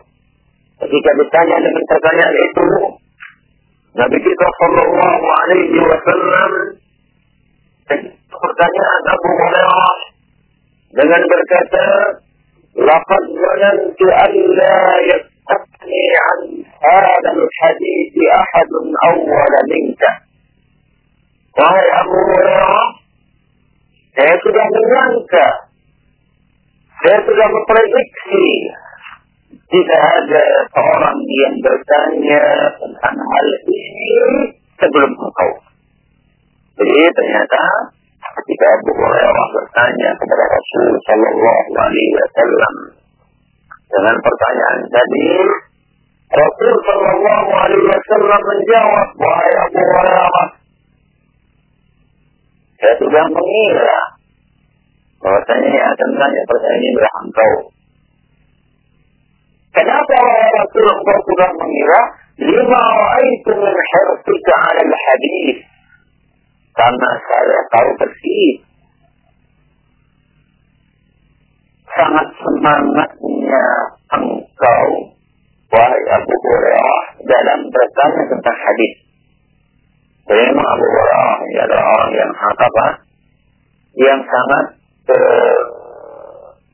ketika 0.87 1.11
ditanya 1.19 1.57
dengan 1.67 1.85
pertanyaan 1.91 2.37
itu 2.39 2.69
Nabi 3.99 4.19
kita 4.23 4.47
Sallallahu 4.63 5.25
Alaihi 5.27 5.79
Wasallam 5.83 6.51
pertanyaan 8.31 9.03
Abu 9.11 9.29
Hurairah 9.35 9.95
dengan 10.95 11.21
berkata 11.27 11.87
لقد 12.79 13.23
ظننت 13.43 14.01
أن 14.07 14.33
لا 14.55 14.79
يستغني 15.43 16.07
عن 16.25 16.41
هذا 16.87 17.31
الحديث 17.37 18.15
أحد 18.41 18.71
أول 19.11 19.55
منك 19.73 20.03
Wahai 21.59 21.89
Abu 21.91 22.15
Hurairah, 22.15 22.87
Saya 24.15 24.35
sudah 24.47 24.67
menyangka. 24.71 25.47
Saya 27.03 27.19
sudah 27.27 27.47
memprediksi. 27.51 28.47
Jika 29.67 29.97
ada 29.99 30.45
seorang 30.71 31.19
yang 31.19 31.57
bertanya 31.59 32.43
tentang 32.79 33.17
hal 33.19 33.49
ini 33.67 33.83
sebelum 34.79 35.13
engkau. 35.19 35.51
Jadi 36.79 37.11
ternyata 37.11 37.63
ketika 38.23 38.67
Abu 38.79 38.91
Hurairah 38.95 39.47
bertanya 39.51 40.11
kepada 40.15 40.45
Rasul 40.47 40.89
Shallallahu 41.11 41.71
Alaihi 41.75 42.13
Wasallam 42.23 42.75
dengan 43.90 44.16
pertanyaan 44.20 44.80
tadi, 44.90 45.28
Rasul 46.34 46.76
Shallallahu 46.82 47.50
Alaihi 47.54 47.86
Wasallam 47.86 48.42
menjawab, 48.42 49.08
wahai 49.22 49.54
Abu 49.64 49.82
Hurairah, 49.82 50.48
saya 52.82 52.96
sudah 53.00 53.26
mengira 53.32 54.00
bahwasanya 55.24 55.70
yang 55.72 55.88
akan 55.88 56.10
tanya 56.20 56.42
pertanyaan 56.52 56.82
ini 56.84 56.90
adalah 56.92 57.14
engkau. 57.24 57.54
Kenapa 59.74 60.20
Rasul 60.58 60.86
engkau 60.90 61.18
sudah 61.32 61.50
mengira? 61.56 62.02
Lima 62.34 62.82
ra'aitu 62.82 63.52
min 63.56 63.76
hirsika 63.78 64.54
ala 64.58 64.82
al-hadith. 64.84 65.60
Karena 66.74 67.10
saya 67.30 67.60
tahu 67.70 67.90
persis 68.02 68.73
sangat 71.98 72.28
semangatnya 72.42 73.66
engkau 74.18 74.88
wahai 75.74 76.04
Abu 76.14 76.34
Hurairah 76.34 77.06
dalam 77.26 77.60
bertanya 77.70 78.24
tentang 78.30 78.58
hadis. 78.58 78.94
Jadi 80.24 80.42
memang 80.54 80.68
Abu 80.68 80.86
Hurairah 80.86 81.38
adalah 81.66 81.86
orang 81.98 82.12
yang 82.14 82.32
apa? 82.34 82.88
Yang 83.94 84.22
sangat 84.26 84.66
uh, 85.14 85.62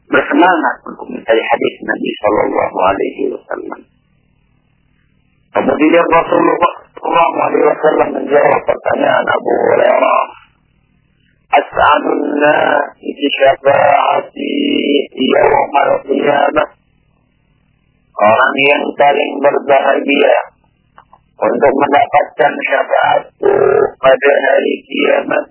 bersemangat 0.10 0.76
untuk 0.88 1.08
mencari 1.12 1.44
hadis 1.44 1.74
Nabi 1.86 2.10
Shallallahu 2.20 2.78
Alaihi 2.82 3.24
Wasallam. 3.36 3.82
Kemudian 5.50 6.06
Rasulullah 6.10 6.74
Shallallahu 6.96 7.38
Alaihi 7.44 7.66
Wasallam 7.68 8.10
menjawab 8.20 8.62
pertanyaan 8.68 9.26
Abu 9.28 9.52
Hurairah. 9.52 10.24
As'adun 11.50 12.22
nasi 12.38 13.10
syafaati 13.42 14.54
yawmal 15.18 15.94
qiyamah. 16.06 16.70
Orang 18.20 18.56
yang 18.62 18.86
paling 18.94 19.32
berbahagia 19.42 20.36
untuk 21.40 21.74
mendapatkan 21.74 22.54
syafaatku 22.54 23.54
pada 23.98 24.32
hari 24.46 24.76
kiamat. 24.86 25.46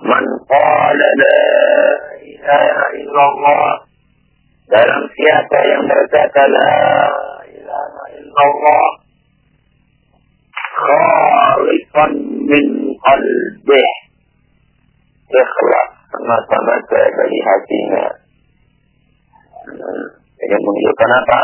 Man 0.00 0.24
qala 0.46 1.08
la 1.18 1.40
ilaha 2.22 2.84
illallah. 3.02 3.68
Dalam 4.68 5.02
siapa 5.12 5.58
yang 5.68 5.84
berkata 5.90 6.42
la 6.48 6.72
ilaha 7.52 8.04
illallah. 8.16 8.88
Khalifan 10.56 12.12
min 12.46 12.66
qalbih. 12.96 13.97
Ikhlas 15.28 15.90
semata-mata 16.08 17.02
dari 17.12 17.38
hatinya. 17.44 18.06
Ini 20.38 20.56
menunjukkan 20.56 21.10
apa? 21.24 21.40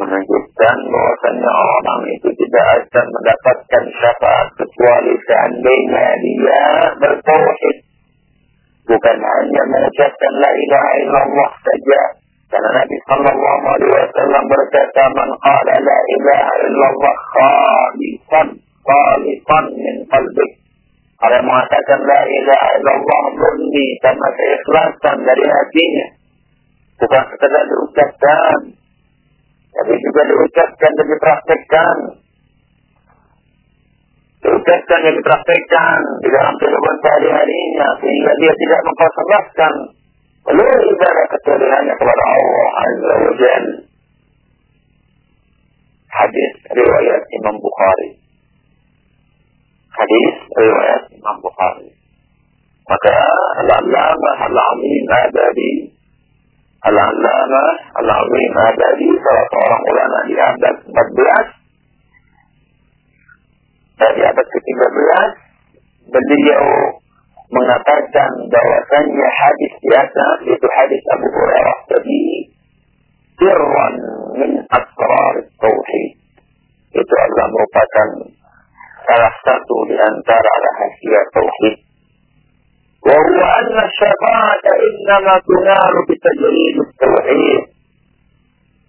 menunjukkan 0.00 0.76
bahwasanya 0.88 1.52
orang 1.52 2.02
itu 2.08 2.28
tidak 2.32 2.66
akan 2.80 3.06
mendapatkan 3.12 3.84
syafaat 4.00 4.48
kecuali 4.56 5.12
seandainya 5.28 6.06
dia 6.24 6.64
bertauhid. 6.96 7.76
Bukan 8.88 9.18
hanya 9.20 9.62
mengucapkan 9.68 10.32
la 10.40 10.50
ilaha 10.50 10.92
illallah 11.04 11.50
saja. 11.62 12.02
Karena 12.50 12.70
Nabi 12.82 12.96
Sallallahu 13.06 13.64
Alaihi 13.70 13.94
Wasallam 13.94 14.44
berkata, 14.50 15.02
"Man 15.14 15.30
qala 15.38 15.74
la 15.78 15.98
ilaha 16.18 16.54
illallah 16.66 17.16
khalisan, 17.30 18.48
khalisan 18.58 19.64
min 19.78 19.96
qalbik." 20.10 20.59
Ada 21.20 21.38
mengatakan 21.44 22.00
la 22.00 22.20
ilaha 22.24 22.68
illallah 22.80 23.24
murni 23.36 23.88
karena 24.00 24.28
keikhlasan 24.32 25.16
dari 25.20 25.44
hatinya. 25.44 26.06
Bukan 26.96 27.22
sekedar 27.28 27.62
diucapkan, 27.68 28.58
tapi 29.76 29.94
juga 30.00 30.22
diucapkan 30.28 30.90
dan 30.96 31.06
dipraktekkan. 31.08 31.96
Diucapkan 34.40 34.98
dan 35.04 35.14
dipraktekkan 35.20 36.00
di 36.24 36.28
dalam 36.32 36.54
kehidupan 36.56 36.96
sehari-harinya 37.04 37.88
sehingga 38.00 38.32
dia 38.40 38.52
tidak 38.56 38.80
mempersembahkan 38.88 39.72
seluruh 40.48 40.80
ibadah 40.88 41.26
kecualiannya 41.36 41.94
kepada 42.00 42.24
Allah 42.24 42.68
Azza 42.80 43.14
wa 43.20 43.32
Jal. 43.36 43.64
Hadis 46.10 46.52
riwayat 46.72 47.22
Imam 47.28 47.56
Bukhari. 47.60 48.19
Hadis 49.90 50.34
riwayat 50.54 51.02
Imam 51.14 51.36
Bukhari. 51.42 51.90
Maka 52.86 53.16
al-allamah 53.62 54.38
al-alim 54.50 55.06
abadi 55.06 56.00
Al-Allamah 56.80 57.92
Al-Azim 58.00 58.52
Abadi 58.56 59.08
salah 59.20 59.46
seorang 59.52 59.82
ulama 59.84 60.18
di 60.24 60.32
abad 60.32 60.74
14 60.88 61.60
dari 64.00 64.20
abad 64.24 64.46
ke-13 64.48 65.28
beliau 66.08 66.64
mengatakan 67.52 68.30
bahwasanya 68.48 69.28
hadis 69.28 69.72
biasa 69.84 70.24
itu 70.48 70.66
hadis 70.72 71.02
Abu 71.20 71.28
Hurairah 71.28 71.78
tadi 71.84 72.48
sirran 73.36 73.94
min 74.40 74.64
asrar 74.72 75.34
tauhid. 75.60 76.10
Itu 76.96 77.14
adalah 77.28 77.46
merupakan 77.52 78.08
فيحتاج 79.10 79.68
لأن 79.88 80.22
على 80.54 80.68
حسية 80.78 81.20
التوحيد 81.26 81.76
وهو 83.06 83.40
أن 83.60 83.76
الشفاعة 83.88 84.64
إنما 84.86 85.34
تنال 85.48 85.94
بتجريد 86.08 86.76
التوحيد. 86.86 87.62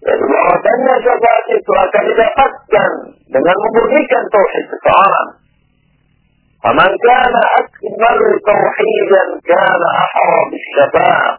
يعني 0.08 0.22
وقد 0.34 0.66
أن 0.76 0.88
شفاعتك 1.06 1.96
إذا 2.12 2.28
قدا 2.42 2.86
من 3.34 3.46
المبرك 3.54 4.14
أن 4.14 4.26
توحيد 4.38 4.68
الطعام 4.78 5.28
فمن 6.64 6.92
كان 7.08 7.36
أكمل 7.60 8.20
توحيدا 8.52 9.24
كان 9.46 9.82
أحرى 10.04 10.40
بالشفاعة 10.52 11.38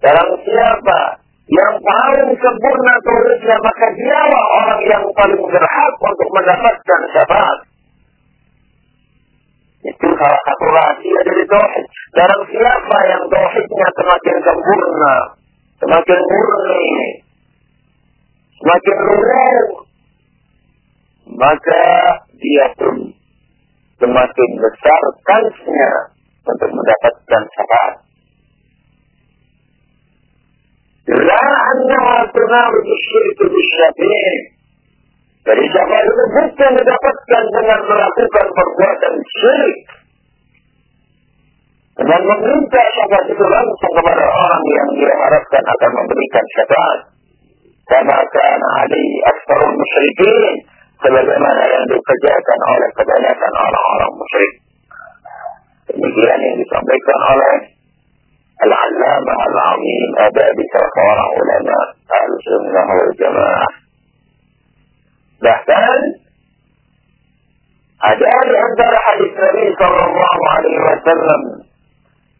dalam 0.00 0.32
siapa 0.48 1.19
yang 1.50 1.74
paling 1.82 2.30
sempurna 2.38 2.94
tauhidnya 3.02 3.56
maka 3.58 3.86
dialah 3.98 4.44
orang 4.62 4.82
yang 4.86 5.04
paling 5.18 5.42
berhak 5.42 5.94
untuk 5.98 6.28
mendapatkan 6.30 7.00
syafaat. 7.10 7.58
Itu 9.80 10.08
salah 10.14 10.42
satu 10.46 10.66
rahasia 10.70 11.20
dari 11.26 11.44
tauhid. 11.50 11.86
Dalam 12.14 12.40
siapa 12.54 12.98
yang 13.10 13.22
tauhidnya 13.26 13.86
semakin 13.98 14.36
sempurna, 14.46 15.14
semakin 15.82 16.20
murni, 16.22 16.88
semakin 18.62 18.96
luruh, 19.10 19.66
maka 21.34 21.84
dia 22.38 22.66
pun 22.78 22.96
semakin 23.98 24.50
besar 24.54 25.02
kansnya 25.26 25.92
untuk 26.46 26.70
mendapatkan 26.70 27.42
syafaat. 27.58 28.09
La 31.10 31.42
annaha 31.42 32.16
tunaru 32.30 32.78
bisyirku 32.86 33.44
bisyafi'in 33.50 34.60
jadi 35.40 35.64
siapa 35.72 35.94
itu 36.04 36.12
bukan 36.36 36.72
didapatkan 36.76 37.44
dengan 37.48 37.80
melakukan 37.88 38.46
perbuatan 38.52 39.14
syirik. 39.24 39.78
Dengan 41.96 42.22
meminta 42.22 42.82
syafaat 42.96 43.26
itu 43.28 43.44
langsung 43.44 43.92
kepada 43.98 44.24
orang 44.24 44.64
yang 44.68 44.88
diharapkan 45.00 45.64
akan 45.64 45.90
memberikan 45.96 46.44
syafaat. 46.56 47.00
Karena 47.88 48.14
akan 48.20 48.60
ada 48.84 49.00
aksarul 49.32 49.74
musyrikin. 49.74 50.54
Sebagaimana 51.00 51.62
yang 51.64 51.84
dikerjakan 51.88 52.60
oleh 52.76 52.88
kebanyakan 52.92 53.52
orang-orang 53.56 54.12
musyrik. 54.20 54.54
Demikian 55.88 56.38
yang 56.44 56.56
disampaikan 56.60 57.20
oleh 57.32 57.54
Al-Allamah 58.60 59.36
Al-Azim 59.48 60.10
ada 60.20 60.46
di 60.52 60.64
salah 60.68 60.90
seorang 60.92 61.30
ulama 61.40 61.78
Al-Sunnah 62.08 62.86
wal-Jamaah 62.92 63.72
Bahkan 65.40 66.00
ada 68.00 68.32
di 68.48 68.54
antara 68.56 68.98
hadis 69.12 69.32
Nabi 69.36 69.64
Sallallahu 69.76 70.42
Alaihi 70.56 70.80
Wasallam 70.84 71.42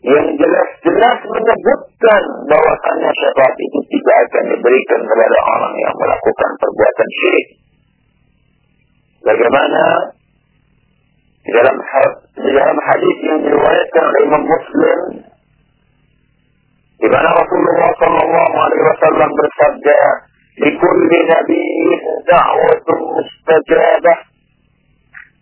yang 0.01 0.27
jelas-jelas 0.33 1.18
menyebutkan 1.29 2.23
bahwasannya 2.49 3.11
syafaat 3.12 3.57
itu 3.61 3.81
tidak 3.93 4.16
akan 4.25 4.45
diberikan 4.57 5.01
kepada 5.05 5.39
orang 5.45 5.75
yang 5.77 5.95
melakukan 6.01 6.51
perbuatan 6.57 7.09
syirik. 7.12 7.49
Bagaimana 9.21 9.85
Di 11.41 11.57
dalam, 11.57 11.77
di 12.37 12.51
dalam 12.53 12.79
hadis 12.85 13.16
yang 13.25 13.39
diriwayatkan 13.41 14.03
oleh 14.12 14.21
Imam 14.29 14.45
Muslim, 14.45 14.99
di 17.01 17.09
mana 17.09 17.28
Rasulullah 17.32 17.90
Shallallahu 17.96 18.55
Alaihi 18.61 18.84
Wasallam 18.92 19.30
bersabda, 19.32 19.98
"Likulli 20.61 21.18
nabiyyin 21.32 22.03
da'watun 22.28 22.98
mustajabah." 23.16 24.18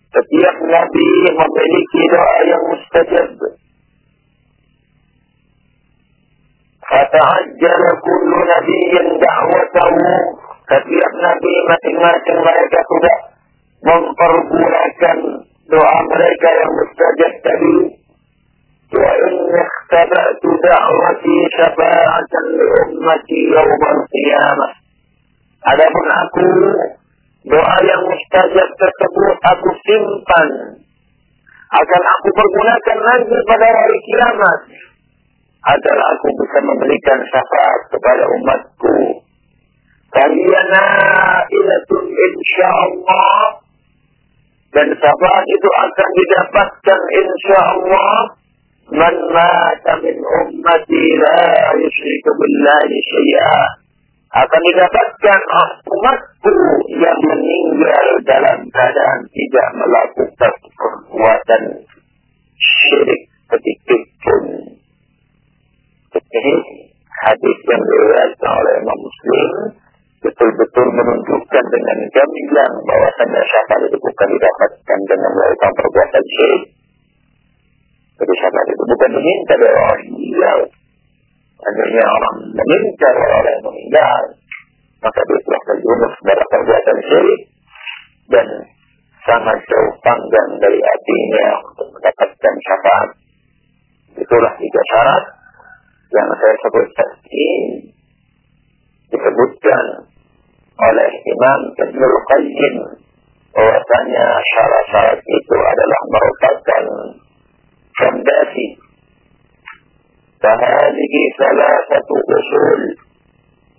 Setiap 0.09 0.57
nabi 0.65 1.09
memiliki 1.35 2.03
doa 2.15 2.39
yang 2.49 2.63
mustajab. 2.73 3.31
Fata'ajjal 6.89 7.83
kullu 8.01 8.39
nabiyyin 8.41 9.07
da'watahu. 9.19 10.01
Setiap 10.69 11.13
nabi 11.21 11.53
masing-masing 11.69 12.39
mereka 12.39 12.79
sudah 12.87 13.17
mempergunakan 13.83 15.19
doa 15.69 15.99
mereka 16.07 16.49
yang 16.55 16.73
mustajab 16.73 17.33
tadi. 17.45 17.77
Ikhtaba'tu 18.89 20.49
da'wati 20.65 21.35
syafa'atan 21.61 22.45
li 22.57 22.67
ummati 22.89 23.39
yawmal 23.53 24.01
qiyamah. 24.09 24.73
Adapun 25.69 26.07
aku 26.09 26.49
doa 27.53 27.77
yang 27.85 28.03
mustajab 28.09 28.69
tersebut 28.81 29.37
aku 29.45 29.69
simpan 29.85 30.49
akan 31.69 32.03
aku 32.17 32.29
pergunakan 32.33 32.99
nanti 33.05 33.37
pada 33.45 33.67
hari 33.69 33.99
kiamat 34.09 34.61
agar 35.69 35.97
aku 36.17 36.27
bisa 36.33 36.59
memberikan 36.65 37.19
syafaat 37.29 37.81
kepada 37.93 38.25
umatku. 38.41 38.97
Kaliana 40.09 40.87
ilatun 41.45 42.05
insya 42.09 42.69
Allah 42.73 43.61
dan 44.73 44.89
syafaat 44.97 45.45
itu 45.45 45.69
akan 45.69 46.09
didapatkan 46.17 47.01
insya 47.13 47.59
Allah 47.61 48.17
man 48.89 49.15
mata 49.33 49.93
min 50.01 50.17
ummati 50.17 51.03
la 51.21 51.41
yushriku 51.77 52.31
billahi 52.41 52.97
syai'a 53.05 53.63
akan 54.29 54.61
didapatkan 54.61 55.41
umatku 55.89 56.57
yang 56.97 57.21
meninggal 57.25 58.07
dalam 58.29 58.59
keadaan 58.69 59.21
tidak 59.33 59.69
melakukan 59.77 60.53
perbuatan 60.77 61.63
syirik 62.61 63.23
sedikit 63.49 64.03
pun. 64.21 64.45
Ini 66.13 66.55
hadis 67.09 67.59
yang 67.65 67.83
diriwayatkan 67.89 68.53
oleh 68.53 68.75
Imam 68.85 68.99
Muslim 69.01 69.49
betul-betul 70.19 70.87
menunjukkan 70.93 71.65
dengan 71.73 71.99
gamblang 72.13 72.75
bahwasanya 72.85 73.43
syafaat 73.49 73.83
itu 73.89 73.97
bukan 73.97 74.29
didapatkan 74.29 74.99
dengan 75.09 75.31
melakukan 75.33 75.73
perbuatan 75.73 76.25
syirik. 76.37 76.78
Syafaat 78.19 78.67
itu 78.67 78.85
bukan 78.91 79.11
diminta 79.15 79.55
dari 79.55 79.75
orang 79.79 80.03
meninggal. 80.11 80.59
Hanya 81.59 82.05
orang 82.07 82.37
meminta 82.51 83.09
dari 83.15 83.31
orang 83.31 83.55
yang 83.55 83.65
meninggal. 83.71 84.23
Maka 84.99 85.21
dia 85.23 85.41
telah 85.47 85.63
terjumus 85.71 86.15
pada 86.27 86.45
perbuatan 86.51 86.97
syirik. 87.07 87.43
Dan 88.29 88.47
sangat 89.23 89.59
jauh 89.71 89.93
panggang 90.03 90.51
dari 90.59 90.79
hatinya 90.83 91.47
untuk 91.71 91.89
mendapatkan 91.95 92.55
syafaat. 92.67 93.11
Itulah 94.19 94.53
tiga 94.59 94.83
syarat 94.91 95.25
yang 96.09 96.29
saya 96.35 96.55
sebut 96.59 96.87
tadi 96.97 97.51
disebutkan 99.13 99.85
oleh 100.79 101.11
Imam 101.23 101.61
Ibnul 101.77 102.17
Qayyim 102.27 102.77
bahwasanya 103.53 104.27
syarat-syarat 104.43 105.21
itu 105.23 105.57
adalah 105.59 106.01
merupakan 106.11 106.85
المكبات 108.03 108.57
فهذه 110.43 111.15
ثلاثة 111.39 112.09
أصول. 112.39 112.81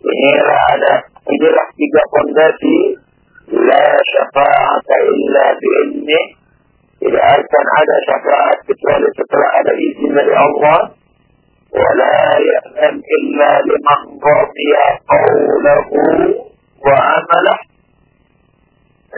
منير 0.06 0.48
على 0.70 0.94
إذا 1.34 1.50
احتج 1.64 1.96
قنداتي 2.14 2.80
لا 3.48 3.88
شفاعة 4.14 4.90
إلا 5.12 5.46
بإذنه. 5.60 6.24
إذا 7.08 7.22
أرسل 7.36 7.66
على 7.78 7.96
شفاعة 8.10 8.60
بطولة 8.68 9.10
تطلع 9.18 9.50
على 9.58 9.72
إذن 9.72 10.20
الله. 10.20 10.80
ولا 11.80 12.20
يأمن 12.52 12.96
إلا 13.18 13.52
لمن 13.70 14.00
رضي 14.36 14.72
قوله 15.14 15.90
وعمله. 16.86 17.60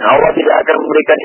هو 0.01 0.17
Allah 0.17 0.31
tidak 0.33 0.55
akan 0.63 0.75
memberikan 0.81 1.19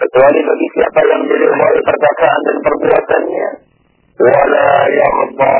kecuali 0.00 0.40
bagi 0.40 0.68
siapa 0.72 1.00
yang 1.04 1.22
diridhai 1.28 1.78
perkataan 1.84 2.40
dan 2.48 2.56
perbuatannya. 2.64 3.48
Wala 4.20 4.72
yarda 4.88 5.56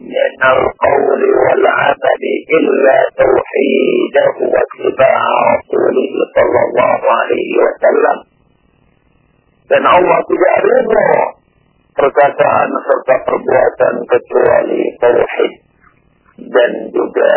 min 0.00 0.32
al-qawl 0.40 1.20
wal 1.20 1.64
'amali 1.68 2.34
illa 2.48 2.98
tauhidahu 3.16 4.40
wa 4.48 4.60
ittiba'a 4.60 5.32
rasulih 5.52 6.12
sallallahu 6.32 7.04
alaihi 7.04 7.54
wasallam. 7.60 8.18
Dan 9.64 9.82
Allah 9.84 10.20
tidak 10.28 10.56
ridha 10.60 11.10
perkataan 11.96 12.68
serta 12.68 13.16
perbuatan 13.24 13.94
kecuali 14.04 14.80
tauhid. 15.00 15.52
Dan 16.34 16.72
juga 16.90 17.32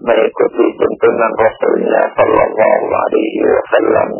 mengikuti 0.00 0.66
tuntunan 0.80 1.32
Rasulnya 1.36 2.02
Sallallahu 2.16 2.84
Alaihi 2.88 3.40
Wasallam. 3.44 4.10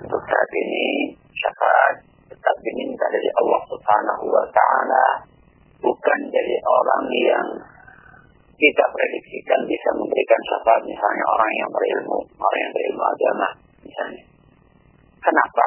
Untuk 0.06 0.22
saat 0.22 0.52
ini 0.54 1.18
syafaat 1.34 1.96
tetap 2.30 2.56
diminta 2.62 3.06
dari 3.10 3.30
Allah 3.42 3.47
Subhanahu 3.88 4.28
wa 4.28 4.44
taala 4.52 5.06
bukan 5.80 6.20
dari 6.28 6.56
orang 6.60 7.08
yang 7.08 7.48
kita 8.60 8.84
prediksikan 8.84 9.64
bisa 9.64 9.90
memberikan 9.96 10.42
syafaat 10.52 10.84
misalnya 10.84 11.24
orang 11.24 11.52
yang 11.56 11.70
berilmu, 11.72 12.20
orang 12.36 12.60
yang 12.68 12.74
berilmu 12.76 13.04
agama 13.08 13.48
misalnya. 13.88 14.24
Kenapa? 15.24 15.66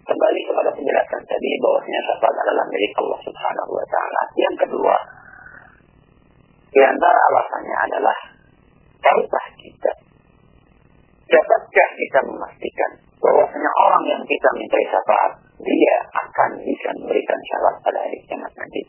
Kembali 0.00 0.40
kepada 0.48 0.70
penjelasan 0.72 1.22
tadi 1.28 1.50
bahwasanya 1.60 2.00
syafaat 2.08 2.36
adalah 2.40 2.64
milik 2.72 2.92
Allah 2.96 3.20
Subhanahu 3.20 3.70
wa 3.76 3.86
taala. 3.92 4.22
Yang 4.40 4.56
kedua, 4.64 4.96
di 6.72 6.80
antara 6.88 7.20
alasannya 7.28 7.76
adalah 7.84 8.18
tahukah 9.04 9.46
kita 9.60 9.92
dapatkah 11.28 11.88
kita 12.00 12.18
memastikan 12.32 12.90
bahwasanya 13.20 13.70
orang 13.76 14.04
yang 14.08 14.22
kita 14.24 14.48
minta 14.56 14.80
syafaat 14.88 15.47
dia 15.58 15.96
akan 16.14 16.50
bisa 16.62 16.88
memberikan 17.02 17.38
syafaat 17.50 17.76
pada 17.82 17.98
hari 17.98 18.18
kiamat 18.26 18.52
nanti. 18.54 18.82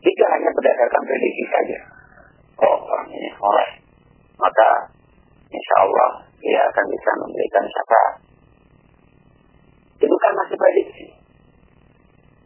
Jika 0.00 0.24
hanya 0.32 0.50
berdasarkan 0.54 1.02
prediksi 1.04 1.44
saja, 1.50 1.78
oh 2.64 2.78
orang 2.78 3.08
ini 3.12 3.30
oleh, 3.36 3.68
maka 4.38 4.68
insya 5.50 5.76
Allah 5.82 6.10
dia 6.40 6.60
akan 6.72 6.84
bisa 6.88 7.10
memberikan 7.20 7.64
syafaat. 7.68 8.14
Itu 10.00 10.16
kan 10.16 10.32
masih 10.40 10.56
prediksi. 10.56 11.06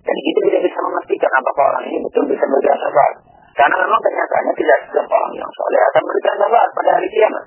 Dan 0.05 0.17
kita 0.21 0.41
tidak 0.51 0.62
bisa 0.67 0.79
memastikan 0.85 1.33
apakah 1.33 1.65
orang 1.73 1.85
ini 1.89 1.99
betul 2.03 2.25
bisa 2.27 2.45
memberikan 2.45 2.79
syafaat. 2.81 3.15
Karena 3.55 3.77
memang 3.87 4.01
kenyataannya 4.03 4.55
tidak 4.59 4.79
setiap 4.91 5.07
orang 5.07 5.33
yang 5.39 5.51
soleh 5.55 5.81
akan 5.81 6.03
memberikan 6.03 6.35
syafaat 6.43 6.71
pada 6.75 6.91
hari 6.91 7.09
kiamat. 7.15 7.45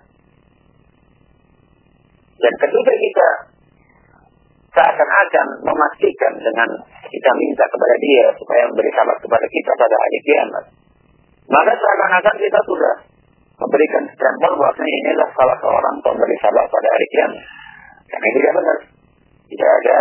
Dan 2.38 2.54
ketika 2.64 2.94
kita 2.96 3.28
seakan-akan 4.72 5.48
memastikan 5.64 6.34
dengan 6.38 6.70
kita 7.08 7.32
minta 7.40 7.66
kepada 7.66 7.96
dia 8.04 8.26
supaya 8.36 8.62
memberi 8.68 8.92
salat 8.94 9.18
kepada 9.24 9.46
kita 9.48 9.72
pada 9.80 9.96
hari 9.96 10.20
kiamat. 10.28 10.66
Maka 11.48 11.72
seakan-akan 11.80 12.36
kita 12.36 12.60
sudah 12.68 12.96
memberikan 13.58 14.04
stempel 14.12 14.52
bahwa 14.60 14.86
inilah 14.86 15.30
salah 15.34 15.58
seorang 15.64 15.96
pemberi 16.04 16.38
salat 16.44 16.66
pada 16.68 16.88
hari 16.92 17.08
kiamat. 17.10 17.44
Karena 18.08 18.28
tidak 18.36 18.54
benar. 18.54 18.78
Tidak 19.48 19.70
ada 19.72 20.00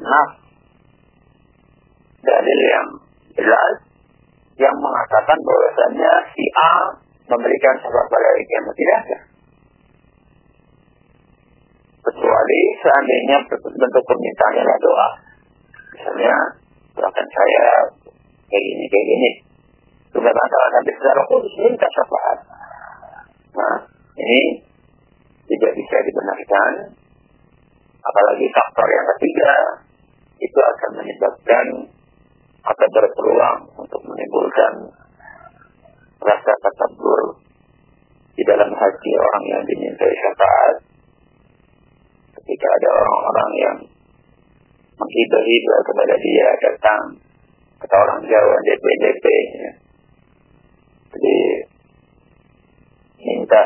nas 0.00 0.30
dalil 2.20 2.60
yang 2.60 2.88
jelas 3.38 3.76
yang 4.58 4.76
mengatakan 4.76 5.38
bahwasanya 5.40 6.12
si 6.34 6.44
A 6.58 6.72
memberikan 7.30 7.74
salat 7.80 8.06
pada 8.10 8.26
hari 8.34 8.44
kiamat. 8.44 8.74
Tidak 8.74 8.96
ada 9.06 9.18
kecuali 12.10 12.60
seandainya 12.82 13.36
bentuk 13.54 14.02
permintaan 14.02 14.54
adalah 14.58 14.78
doa. 14.82 15.08
Misalnya, 15.94 16.34
doakan 16.98 17.28
saya 17.30 17.66
kayak 18.50 18.62
gini, 18.66 18.84
kayak 18.90 19.06
gini. 19.06 19.30
Sudah 20.10 20.32
katakan 20.34 20.70
nanti 20.74 20.90
secara 20.98 21.22
khusus 21.30 21.54
minta 21.62 21.86
syafaat. 21.86 22.38
Nah, 23.54 23.76
ini 24.18 24.40
tidak 25.46 25.72
bisa 25.78 25.96
dibenarkan. 26.02 26.72
Apalagi 28.00 28.46
faktor 28.50 28.88
yang 28.90 29.06
ketiga, 29.14 29.52
itu 30.40 30.58
akan 30.58 30.90
menyebabkan 30.98 31.66
atau 32.60 32.86
berpeluang 32.90 33.60
untuk 33.76 34.00
menimbulkan 34.02 34.72
rasa 36.20 36.52
takabur 36.58 37.38
di 38.34 38.42
dalam 38.44 38.72
hati 38.72 39.10
orang 39.20 39.44
yang 39.52 39.62
dimintai 39.68 40.14
syafaat 40.16 40.89
ketika 42.50 42.66
ada 42.66 42.90
orang-orang 42.98 43.50
yang 43.62 43.76
menghibur-hibur 44.98 45.78
kepada 45.86 46.14
dia 46.18 46.48
datang 46.58 47.02
kata 47.78 47.94
orang 47.94 48.20
Jawa 48.26 48.56
DP-DP 48.66 49.24
ya. 49.54 49.70
jadi 51.14 51.36
minta 53.22 53.60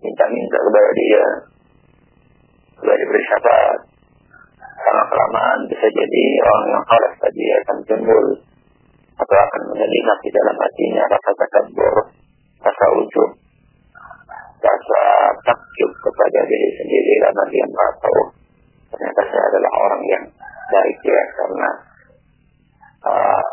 minta-minta 0.00 0.56
kepada 0.56 0.90
dia 0.96 1.24
supaya 2.80 2.96
diberi 2.96 3.22
syafaat 3.28 3.78
karena 4.56 5.04
kelamaan 5.12 5.58
bisa 5.68 5.86
jadi 5.92 6.24
orang 6.48 6.66
yang 6.72 6.84
harus 6.88 7.12
tadi 7.20 7.44
akan 7.60 7.78
timbul 7.84 8.26
atau 9.20 9.36
akan 9.36 9.62
menyelinap 9.68 10.18
di 10.24 10.30
dalam 10.32 10.56
hatinya 10.56 11.04
rasa 11.12 11.30
takabur, 11.44 11.94
rasa 12.64 12.86
rasa 12.88 13.45
takjub 15.46 15.90
kepada 16.02 16.40
diri 16.50 16.68
sendiri 16.74 17.12
karena 17.22 17.42
dia 17.54 17.64
merasa 17.70 18.06
oh, 18.10 18.28
ternyata 18.90 19.20
saya 19.30 19.44
adalah 19.54 19.72
orang 19.86 20.02
yang 20.10 20.24
baik 20.66 20.98
ya 21.06 21.22
karena 21.38 21.70
uh, 23.06 23.46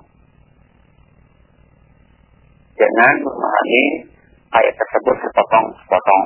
Dengan 2.78 3.14
memahami 3.26 3.84
ayat 4.54 4.76
tersebut 4.78 5.18
sepotong-sepotong. 5.18 6.26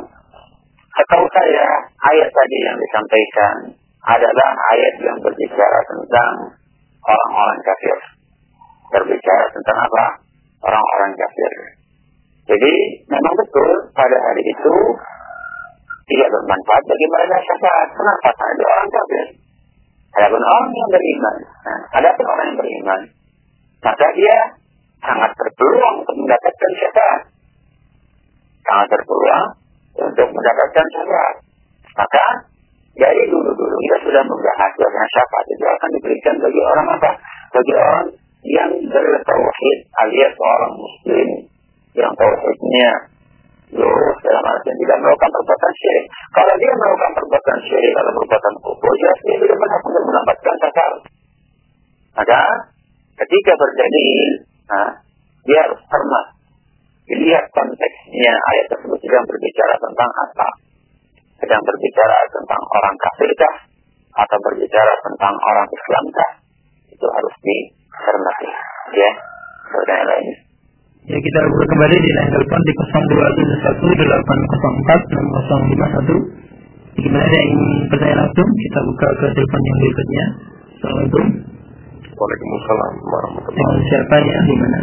Atau 0.99 1.21
saya, 1.31 1.67
ayat 2.11 2.27
tadi 2.27 2.57
yang 2.59 2.75
disampaikan 2.75 3.55
adalah 4.03 4.49
ayat 4.75 4.95
yang 4.99 5.17
berbicara 5.23 5.79
tentang 5.95 6.59
orang-orang 7.07 7.59
kafir 7.63 8.16
berbicara 8.91 9.45
tentang 9.51 9.77
apa? 9.83 10.03
Orang-orang 10.63 11.11
kafir. 11.15 11.53
Jadi 12.47 12.73
memang 13.11 13.33
betul 13.35 13.71
pada 13.91 14.17
hari 14.17 14.43
itu 14.47 14.75
tidak 16.07 16.27
bermanfaat 16.31 16.83
bagi 16.87 17.07
mereka 17.11 17.35
syafaat. 17.43 17.87
Kenapa? 17.91 18.29
Karena 18.31 18.53
ada 18.55 18.65
orang 18.71 18.89
kafir. 18.89 19.25
Ada 20.17 20.27
pun 20.31 20.41
orang 20.41 20.65
yang 20.71 20.89
beriman. 20.89 21.35
Nah, 21.67 21.79
ada 21.99 22.09
pun 22.15 22.25
orang 22.25 22.45
yang 22.47 22.59
beriman. 22.63 23.01
Maka 23.83 24.07
dia 24.15 24.37
sangat 25.03 25.31
berpeluang 25.35 25.95
untuk 26.01 26.15
mendapatkan 26.15 26.71
syafaat. 26.79 27.21
Sangat 28.63 28.87
berpeluang 28.95 29.45
untuk 29.99 30.27
mendapatkan 30.31 30.85
syafaat. 30.95 31.35
Maka 31.97 32.25
dari 32.97 33.23
dulu-dulu 33.29 33.75
kita 33.77 33.97
sudah 34.09 34.23
membahas 34.25 34.71
bahwa 34.73 35.05
syafaat 35.11 35.45
itu 35.53 35.65
akan 35.67 35.89
diberikan 35.99 36.35
bagi 36.41 36.61
orang 36.63 36.87
apa? 36.97 37.11
Bagi 37.53 37.73
orang 37.77 38.07
yang 38.47 38.71
bertauhid 38.79 39.79
alias 39.91 40.33
orang 40.39 40.73
muslim 40.79 41.29
yang 41.97 42.13
tauhidnya 42.15 42.91
lurus 43.75 44.17
dalam 44.23 44.43
arti 44.47 44.71
tidak 44.71 44.97
melakukan 45.03 45.31
perbuatan 45.35 45.73
syirik. 45.75 46.05
Kalau 46.31 46.53
dia 46.55 46.71
melakukan 46.71 47.11
perbuatan 47.19 47.57
syirik 47.67 47.93
atau 47.99 48.11
perbuatan 48.15 48.53
kufur, 48.63 48.93
jelas 48.95 49.19
dia 49.27 49.37
tidak 49.43 49.57
pernah 49.59 49.79
untuk 49.83 50.03
mendapatkan 50.07 50.55
sakar. 50.63 50.91
Maka 52.15 52.39
ketika 53.19 53.53
terjadi, 53.59 54.07
nah, 54.71 54.91
dia 55.43 55.59
harus 55.67 55.81
pernah 55.83 56.23
dilihat 57.07 57.45
konteksnya 57.51 58.33
ayat 58.35 58.65
tersebut 58.71 58.99
sedang 59.03 59.25
berbicara 59.27 59.75
tentang 59.79 60.11
apa. 60.15 60.47
Sedang 61.37 61.61
berbicara 61.61 62.17
tentang 62.33 62.61
orang 62.63 62.95
kafirkah 62.97 63.55
atau 64.17 64.37
berbicara 64.41 64.93
tentang 65.05 65.35
orang 65.35 65.67
Islamkah. 65.69 66.31
Itu 66.89 67.05
harus 67.05 67.35
di 67.45 67.76
hormati. 68.01 68.49
Ya, 68.93 69.11
saudara 69.71 70.03
lain. 70.05 70.47
Ya 71.07 71.15
kita 71.15 71.39
kembali 71.39 71.95
di 72.03 72.09
line 72.11 72.31
telepon 72.35 72.61
di 72.67 72.73
0271 72.75 73.95
804 73.95 75.07
6051. 76.99 76.99
Gimana 76.99 77.23
ada 77.23 77.37
yang 77.39 77.53
bertanya 77.87 78.15
langsung? 78.27 78.49
Kita 78.51 78.79
buka 78.83 79.07
ke 79.15 79.27
telepon 79.31 79.61
yang 79.63 79.77
berikutnya. 79.79 80.25
Assalamualaikum. 80.67 81.25
Waalaikumsalam 82.17 82.93
warahmatullahi 83.07 83.55
Dengan 83.55 83.79
siapa 83.87 84.15
ya 84.19 84.37
di 84.43 84.55
mana? 84.59 84.79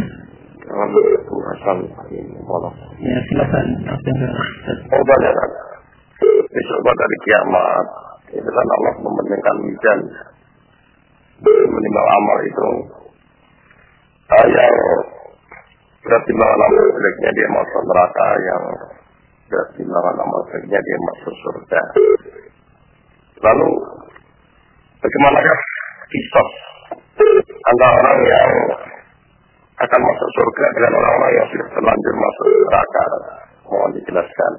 Dengan 0.65 0.87
Bu 1.29 1.37
Hasan. 1.45 1.77
Ya 3.05 3.17
silakan. 3.29 3.65
Ustaz. 3.85 4.77
Oh 4.97 5.03
banyak. 5.05 5.33
Besok 6.25 6.79
dari 6.89 7.17
kiamat. 7.29 7.85
Itu 8.33 8.49
kan 8.49 8.67
Allah 8.81 8.93
mementingkan 8.97 9.55
mizan. 9.61 9.99
Minimal 11.45 12.05
amal 12.17 12.37
itu. 12.49 12.69
Yang 14.25 14.73
berat 16.01 16.23
timbangan 16.25 16.59
amal 16.65 16.85
jeleknya 16.97 17.29
dia 17.29 17.47
masuk 17.53 17.81
neraka. 17.85 18.27
Yang 18.41 18.63
berat 19.49 19.69
timbangan 19.77 20.15
amal 20.17 20.41
jeleknya 20.49 20.79
dia 20.81 20.97
masuk 21.05 21.33
surga. 21.45 21.81
Lalu 23.45 23.69
bagaimana 24.97 25.39
kisah 26.09 26.49
antara 27.69 27.93
orang 28.01 28.19
yang 28.25 28.51
akan 29.75 30.01
masuk 30.01 30.29
surga 30.39 30.65
dengan 30.73 30.91
orang-orang 30.97 31.31
yang 31.35 31.47
sudah 31.53 31.67
terlanjur 31.69 32.13
masuk 32.17 32.47
neraka. 32.65 33.05
Mohon 33.65 33.91
dijelaskan. 33.97 34.51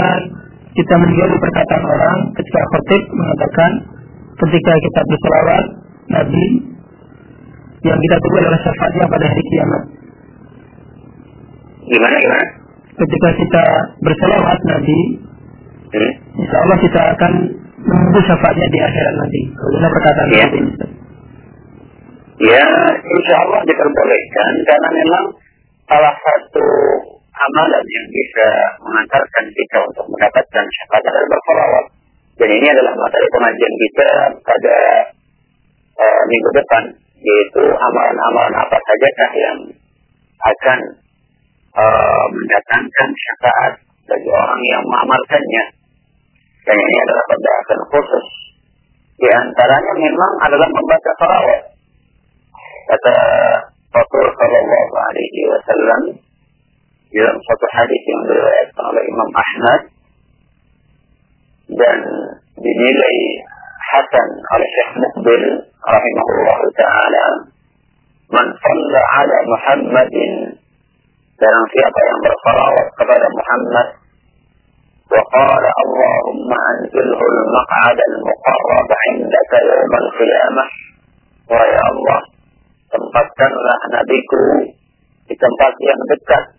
kita 0.78 0.96
menjadi 1.02 1.36
perkataan 1.42 1.84
orang 1.84 2.18
ketika 2.38 2.62
khotib 2.70 3.02
mengatakan 3.10 3.72
ketika 4.38 4.74
kita 4.78 5.02
berselawat 5.10 5.66
Nabi 6.08 6.46
yang 7.86 8.00
kita 8.00 8.16
tunggu 8.20 8.38
adalah 8.42 8.60
syafaatnya 8.64 9.06
pada 9.08 9.26
hari 9.28 9.44
kiamat. 9.48 9.84
Gimana 11.88 12.16
gimana? 12.20 12.46
Ketika 12.98 13.30
kita 13.38 13.64
berselawat 14.02 14.60
Nabi, 14.66 15.00
Hmm? 15.88 16.12
insya 16.36 16.58
Allah 16.68 16.78
kita 16.84 17.00
akan 17.16 17.32
menunggu 17.80 18.20
syafaatnya 18.28 18.68
di 18.68 18.80
akhirat 18.84 19.14
nanti. 19.16 19.42
Bagaimana 19.56 19.88
perkataan 19.96 20.28
Ya. 20.36 20.46
Ustaz? 20.52 20.90
Ya, 22.38 22.68
insya 23.08 23.36
Allah 23.48 23.62
diperbolehkan 23.64 24.52
karena 24.68 24.90
memang 24.92 25.26
salah 25.88 26.12
satu 26.12 26.68
amalan 27.32 27.86
yang 27.88 28.08
bisa 28.12 28.48
mengantarkan 28.84 29.46
kita 29.48 29.78
untuk 29.80 30.06
mendapatkan 30.12 30.66
syafaat 30.68 31.04
adalah 31.08 31.30
bersolawat. 31.32 31.86
Dan 32.38 32.50
ini 32.52 32.68
adalah 32.68 32.94
materi 32.94 33.28
pengajian 33.32 33.74
kita 33.80 34.10
pada 34.44 34.76
uh, 35.98 36.22
minggu 36.30 36.50
depan, 36.54 36.84
yaitu 37.18 37.64
amalan-amalan 37.66 38.54
apa 38.54 38.78
sajakah 38.78 39.32
yang 39.34 39.60
akan 40.38 40.80
uh, 41.74 42.26
mendatangkan 42.30 43.10
syafaat 43.18 43.74
bagi 44.06 44.30
orang 44.30 44.62
yang 44.70 44.84
mengamalkannya. 44.86 45.66
Dan 46.68 46.76
ini 46.78 46.96
adalah 47.02 47.26
pembahasan 47.32 47.82
khusus. 47.90 48.28
Di 49.18 49.30
antaranya 49.34 49.94
memang 49.98 50.32
adalah 50.46 50.70
membaca 50.70 51.12
salawat. 51.18 51.62
Kata 52.88 53.16
Rasul 53.92 54.26
Sallallahu 54.36 54.94
Alaihi 54.96 55.42
Wasallam 55.50 56.02
dalam 57.08 57.38
satu 57.40 57.66
hadis 57.72 58.02
yang 58.04 58.22
diriwayatkan 58.30 58.84
oleh 58.84 59.04
Imam 59.10 59.30
Ahmad 59.32 59.82
dan 61.72 62.00
dinilai 62.60 63.18
hasan 63.88 64.30
oleh 64.54 64.68
Syekh 64.70 64.92
Mukbil 65.00 65.44
رحمه 65.96 66.28
الله 66.36 66.62
تعالى. 66.84 67.26
من 68.36 68.48
صلى 68.66 69.02
على 69.16 69.38
محمد 69.54 70.16
كان 71.42 71.58
في 71.72 71.78
أطيام 71.90 72.22
الصلاة 72.34 72.72
وقبل 72.78 73.22
محمد. 73.40 73.88
وقال 75.14 75.64
اللهم 75.84 76.50
أنزله 76.72 77.22
المقعد 77.34 78.00
المقرب 78.12 78.90
عندك 79.06 79.52
يوم 79.72 79.94
القيامة. 80.04 80.66
ويا 81.52 81.84
الله 81.92 82.22
تنبتنا 82.92 83.76
نبيك 83.96 84.32
في 85.28 85.34
تنبت 85.42 85.76
ينبتك 85.90 86.30
يعني 86.32 86.58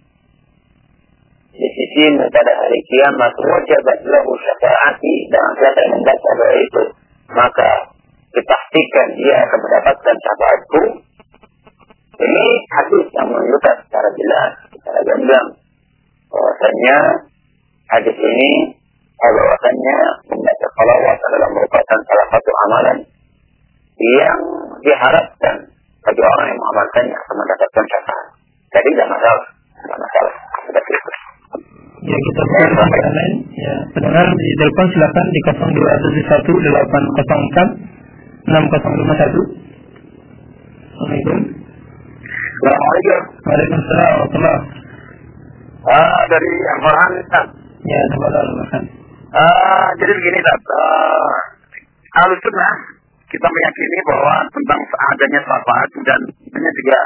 لسيسين 1.60 2.14
تدى 2.34 2.52
هذه 2.60 2.76
القيامة 2.80 3.32
وجبت 3.52 4.00
له 4.12 4.26
شفاعتي. 4.46 5.14
دان 5.32 5.50
شفاعتي 5.60 6.04
دان 6.06 6.18
شفاعتي 6.24 7.08
maka 7.28 7.92
dipastikan 8.34 9.08
dia 9.16 9.36
akan 9.48 9.58
mendapatkan 9.64 10.14
syafaatku 10.20 10.82
ini 12.18 12.46
hadis 12.74 13.06
yang 13.14 13.26
menunjukkan 13.30 13.74
secara 13.86 14.08
jelas 14.12 14.50
secara 14.74 15.00
gamblang 15.06 15.48
bahwasanya 16.28 16.96
hadis 17.88 18.16
ini 18.18 18.50
bahwasanya 19.18 19.98
membaca 20.30 20.66
salawat 20.78 21.18
adalah 21.18 21.48
merupakan 21.50 21.98
salah 22.06 22.26
satu 22.30 22.50
amalan 22.68 22.98
yang 23.98 24.40
diharapkan 24.86 25.56
bagi 26.06 26.22
orang 26.22 26.46
yang 26.54 26.58
mengamalkannya 26.58 27.16
akan 27.18 27.34
mendapatkan 27.34 27.84
syafaat. 27.90 28.26
Jadi 28.68 28.88
tidak 28.94 29.08
masalah, 29.10 29.46
tidak 29.82 29.98
masalah. 29.98 30.34
Seperti 30.70 30.92
itu. 30.94 31.10
Ya 31.98 32.14
kita 32.14 32.42
lain. 32.46 33.32
Ya, 33.58 33.74
pendengar 33.90 34.22
di 34.30 34.48
telepon 34.54 34.86
silakan 34.94 35.26
di 35.34 35.40
021804 35.50 37.97
6051. 38.48 39.68
Assalamualaikum. 40.88 41.38
Assalamualaikum. 42.58 43.20
Waalaikumsalam 43.44 44.08
warahmatullahi 44.08 44.60
Ah, 45.88 46.22
dari 46.26 46.52
Afghanistan. 46.80 47.44
Ya, 47.84 48.00
terima 48.08 48.28
kasih. 48.32 48.82
Ah, 49.36 49.88
jadi 50.00 50.12
begini, 50.16 50.38
Tat. 50.40 50.60
Uh, 52.18 52.36
Sunnah 52.40 52.74
kita 53.28 53.46
meyakini 53.46 53.98
bahwa 54.08 54.34
tentang 54.48 54.80
adanya 55.12 55.40
syafaat 55.44 55.88
dan 56.02 56.20
ini 56.48 56.70
juga 56.82 57.00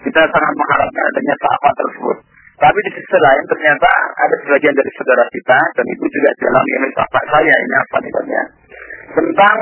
kita 0.00 0.20
sangat 0.26 0.54
mengharapkan 0.56 1.04
adanya 1.12 1.34
syafaat 1.38 1.74
tersebut. 1.76 2.16
Tapi 2.54 2.78
di 2.88 2.90
sisi 2.96 3.18
lain 3.20 3.44
ternyata 3.52 3.90
ada 4.16 4.36
sebagian 4.42 4.74
dari 4.74 4.90
saudara 4.96 5.24
kita 5.28 5.58
dan 5.76 5.86
itu 5.86 6.04
juga 6.08 6.30
dalam 6.40 6.64
ini 6.66 6.88
syafaat 6.96 7.26
saya 7.28 7.54
ini 7.54 7.74
apa 7.78 7.96
namanya 8.00 8.42
tentang 9.14 9.56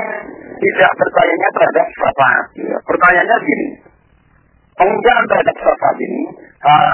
tidak 0.57 0.91
percayanya 0.97 1.49
terhadap 1.53 1.87
syafaat. 1.93 2.45
Ya, 2.57 2.77
pertanyaannya 2.83 3.37
gini, 3.45 3.67
pengujian 4.73 5.25
terhadap 5.29 5.55
syafaat 5.55 5.97
ini 6.01 6.21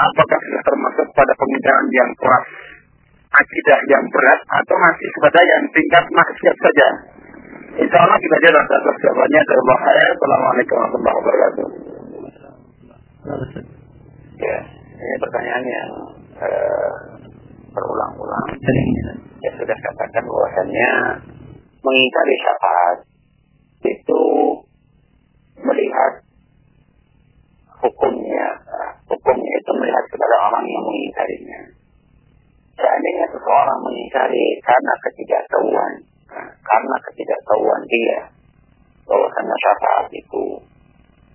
apakah 0.10 0.39
sudah 0.41 0.64
termasuk 0.66 1.07
pada 1.14 1.34
pengujian 1.38 1.86
yang 1.93 2.10
keras 2.18 2.45
akidah 3.30 3.80
yang 3.86 4.03
berat 4.10 4.41
atau 4.41 4.76
masih 4.82 5.10
kepada 5.22 5.39
yang 5.45 5.64
tingkat 5.70 6.05
maksiat 6.10 6.57
saja. 6.57 6.88
Insya 7.78 7.97
Allah 8.01 8.18
kita 8.18 8.38
jalan 8.49 8.64
atas 8.66 8.97
jawabannya 9.05 9.41
dari 9.45 9.62
Allah. 9.62 9.80
Assalamualaikum 10.18 10.76
warahmatullahi 10.76 11.18
wabarakatuh. 11.22 11.68
Ya, 14.39 14.57
ini 14.97 15.16
pertanyaan 15.22 15.64
yang 15.70 15.91
uh, 16.41 16.93
berulang-ulang. 17.72 18.47
Ya 19.39 19.51
sudah 19.55 19.78
katakan 19.78 20.24
bahwasannya 20.26 20.91
mengingkari 21.80 22.36
syafaat 22.39 22.97
itu 23.80 24.21
melihat 25.63 26.13
hukumnya, 27.80 28.47
hukumnya 29.07 29.53
itu 29.55 29.71
melihat 29.80 30.05
kepada 30.11 30.36
orang 30.51 30.65
yang 30.67 30.84
mengingkarinya. 30.84 31.61
Seandainya 32.80 33.25
seseorang 33.32 33.80
mengingkari 33.84 34.45
karena 34.63 34.93
ketidaktahuan, 35.03 35.93
karena 36.63 36.95
ketidaktahuan 37.07 37.82
dia, 37.88 38.19
bahwasanya 39.07 39.55
syafaat 39.59 40.07
itu 40.15 40.43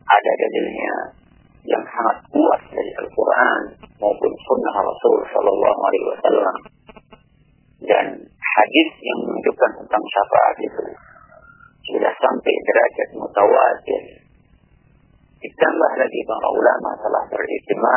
ada 0.05 0.33
dalilnya 0.37 0.95
yang 1.65 1.85
sangat 1.89 2.17
kuat 2.29 2.61
dari 2.69 2.93
Al-Quran 3.01 3.61
maupun 3.97 4.33
Sunnah 4.45 4.77
Rasul 4.85 5.17
Shallallahu 5.33 5.81
Alaihi 5.81 6.07
Wasallam. 6.13 6.57
Dan 7.85 8.07
hadis 8.55 8.91
yang 9.03 9.19
menunjukkan 9.27 9.71
tentang 9.83 10.05
syafaat 10.15 10.57
itu 10.63 10.85
sudah 11.85 12.13
sampai 12.17 12.55
derajat 12.65 13.09
mutawatir. 13.19 14.03
Ditambah 15.43 15.93
lagi 16.01 16.21
para 16.25 16.49
ulama 16.49 16.91
telah 17.03 17.25
berijma 17.29 17.97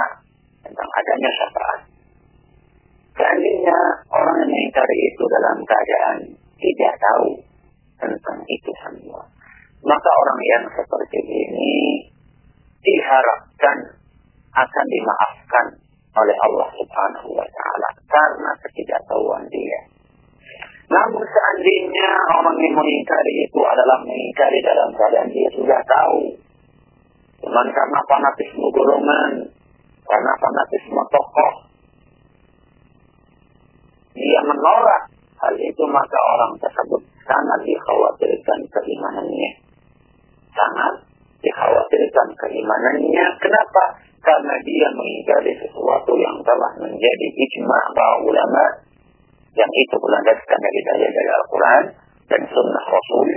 tentang 0.65 0.89
adanya 0.91 1.29
syafaat. 1.39 1.81
Seandainya 3.17 3.79
orang 4.11 4.35
yang 4.43 4.49
mengingkari 4.51 4.97
itu 5.09 5.23
dalam 5.25 5.57
keadaan 5.63 6.17
tidak 6.59 6.93
tahu 6.99 7.29
tentang 7.97 8.37
itu 8.45 8.71
semua. 8.83 9.21
Maka 9.81 10.09
orang 10.11 10.41
yang 10.43 10.63
seperti 10.73 11.19
ini 11.23 11.73
diharapkan 12.83 13.77
akan 14.53 14.85
dimaafkan 14.89 15.65
oleh 16.17 16.37
Allah 16.49 16.69
Subhanahu 16.73 17.29
wa 17.37 17.45
taala 17.45 17.89
karena 18.09 18.51
ketidaktahuan 18.65 19.45
dia. 19.47 19.96
Namun 20.87 21.19
seandainya 21.19 22.09
orang 22.31 22.57
yang 22.63 22.75
mengingkari 22.79 23.33
itu 23.43 23.59
adalah 23.59 23.99
mengingkari 24.07 24.59
dalam 24.63 24.89
keadaan 24.95 25.29
dia 25.35 25.49
sudah 25.51 25.81
tahu. 25.83 26.21
Cuman 27.43 27.67
karena 27.75 27.99
fanatisme 28.07 28.65
golongan, 28.71 29.31
karena 30.07 30.33
fanatisme 30.39 31.01
tokoh, 31.11 31.53
dia 34.15 34.39
menolak 34.47 35.03
hal 35.43 35.53
itu 35.59 35.83
maka 35.91 36.19
orang 36.33 36.53
tersebut 36.57 37.01
sangat 37.27 37.59
dikhawatirkan 37.67 38.59
keimanannya. 38.71 39.51
Sangat 40.55 40.93
dikhawatirkan 41.43 42.27
keimanannya. 42.47 43.25
Kenapa? 43.43 43.83
Karena 44.23 44.55
dia 44.63 44.87
mengingkari 44.95 45.51
sesuatu 45.61 46.15
yang 46.15 46.39
telah 46.41 46.71
menjadi 46.79 47.27
ijma 47.35 47.79
ulama 48.23 48.86
yang 49.57 49.71
itu 49.73 49.95
berlandaskan 49.97 50.59
dari 50.61 50.79
dalil 50.85 51.09
dari 51.09 51.29
Al-Quran 51.33 51.83
dan 52.29 52.41
Sunnah 52.45 52.85
Rasul 52.93 53.27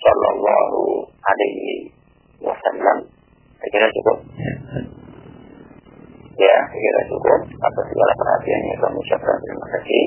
Sallallahu 0.00 0.80
Alaihi 1.20 1.92
Wasallam. 2.40 2.98
Saya 3.60 3.70
kira 3.72 3.88
cukup. 3.92 4.18
Ya, 6.36 6.56
saya 6.68 6.80
kira 6.80 7.00
cukup. 7.12 7.40
Atas 7.48 7.84
segala 7.92 8.12
perhatiannya 8.16 8.74
kami 8.80 8.96
ucapkan 9.04 9.36
terima 9.40 9.66
kasih. 9.76 10.04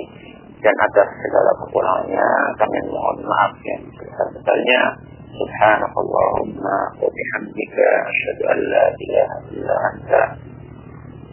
Dan 0.59 0.75
atas 0.75 1.07
segala 1.21 1.51
kekurangannya 1.65 2.27
kami 2.57 2.77
mohon 2.89 3.17
maaf 3.25 3.53
yang 3.65 3.81
sebesar-besarnya. 3.93 4.81
Subhanakallahumma 5.29 6.77
wa 6.99 7.09
bihamdika 7.09 7.87
asyhadu 8.09 8.43
an 8.49 8.59
la 8.73 8.85
ilaha 8.91 9.35
illa 9.53 9.75
anta 9.93 10.21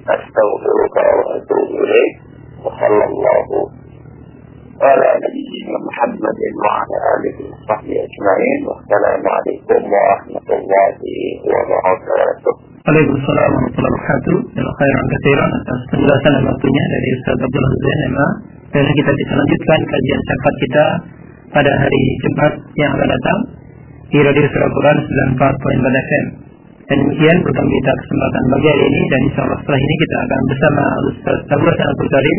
astaghfiruka 0.05 1.03
wa 1.03 1.25
atubu 1.41 1.75
ilaik. 1.81 2.13
Wa 2.61 2.71
sallallahu 2.77 3.86
على 4.82 5.10
نبينا 5.26 5.78
محمد 5.88 6.40
وعلى 6.62 6.98
آله 7.14 7.38
وصحبه 7.54 7.96
أجمعين 8.08 8.60
والسلام 8.70 9.22
عليكم 9.36 9.82
ورحمة 9.94 10.48
الله 10.58 10.98
وبركاته 11.54 12.54
Waalaikumsalam 12.82 13.50
warahmatullahi 13.54 13.94
wabarakatuh. 13.94 14.38
Dan 14.58 14.66
khairan 14.66 15.06
katsiran 15.14 15.52
atas 15.54 15.80
penjelasan 15.94 16.32
dan 16.34 16.44
waktunya 16.50 16.84
dari 16.90 17.10
Ustaz 17.14 17.38
Abdullah 17.46 17.74
Zain 17.78 18.14
Dan 18.74 18.86
kita 18.90 19.12
bisa 19.22 19.34
lanjutkan 19.38 19.80
kajian 19.86 20.22
syafaat 20.26 20.56
kita 20.66 20.86
pada 21.54 21.72
hari 21.78 22.04
Jumat 22.26 22.54
yang 22.82 22.92
akan 22.98 23.10
datang 23.14 23.40
di 24.10 24.18
Radio 24.26 24.46
Surah 24.50 24.72
Quran 24.74 24.98
94.4 24.98 26.10
FM. 26.10 26.26
Dan 26.90 26.98
demikian 27.06 27.38
program 27.46 27.68
kita 27.70 27.92
kesempatan 28.02 28.44
bagi 28.50 28.68
hari 28.74 28.84
ini 28.90 29.02
dan 29.14 29.20
insya 29.30 29.42
Allah 29.46 29.60
setelah 29.62 29.80
ini 29.86 29.96
kita 30.02 30.16
akan 30.26 30.42
bersama 30.50 30.84
Ustaz 31.06 31.38
Abdullah 31.54 31.86
Abdul 31.86 32.10
Karim 32.10 32.38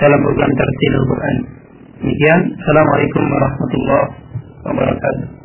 dalam 0.00 0.18
program 0.24 0.50
Tertilul 0.56 1.04
Quran. 1.04 1.36
Demikian, 1.97 2.41
Assalamualaikum 2.61 3.23
warahmatullahi 3.25 4.07
wabarakatuh. 4.69 5.36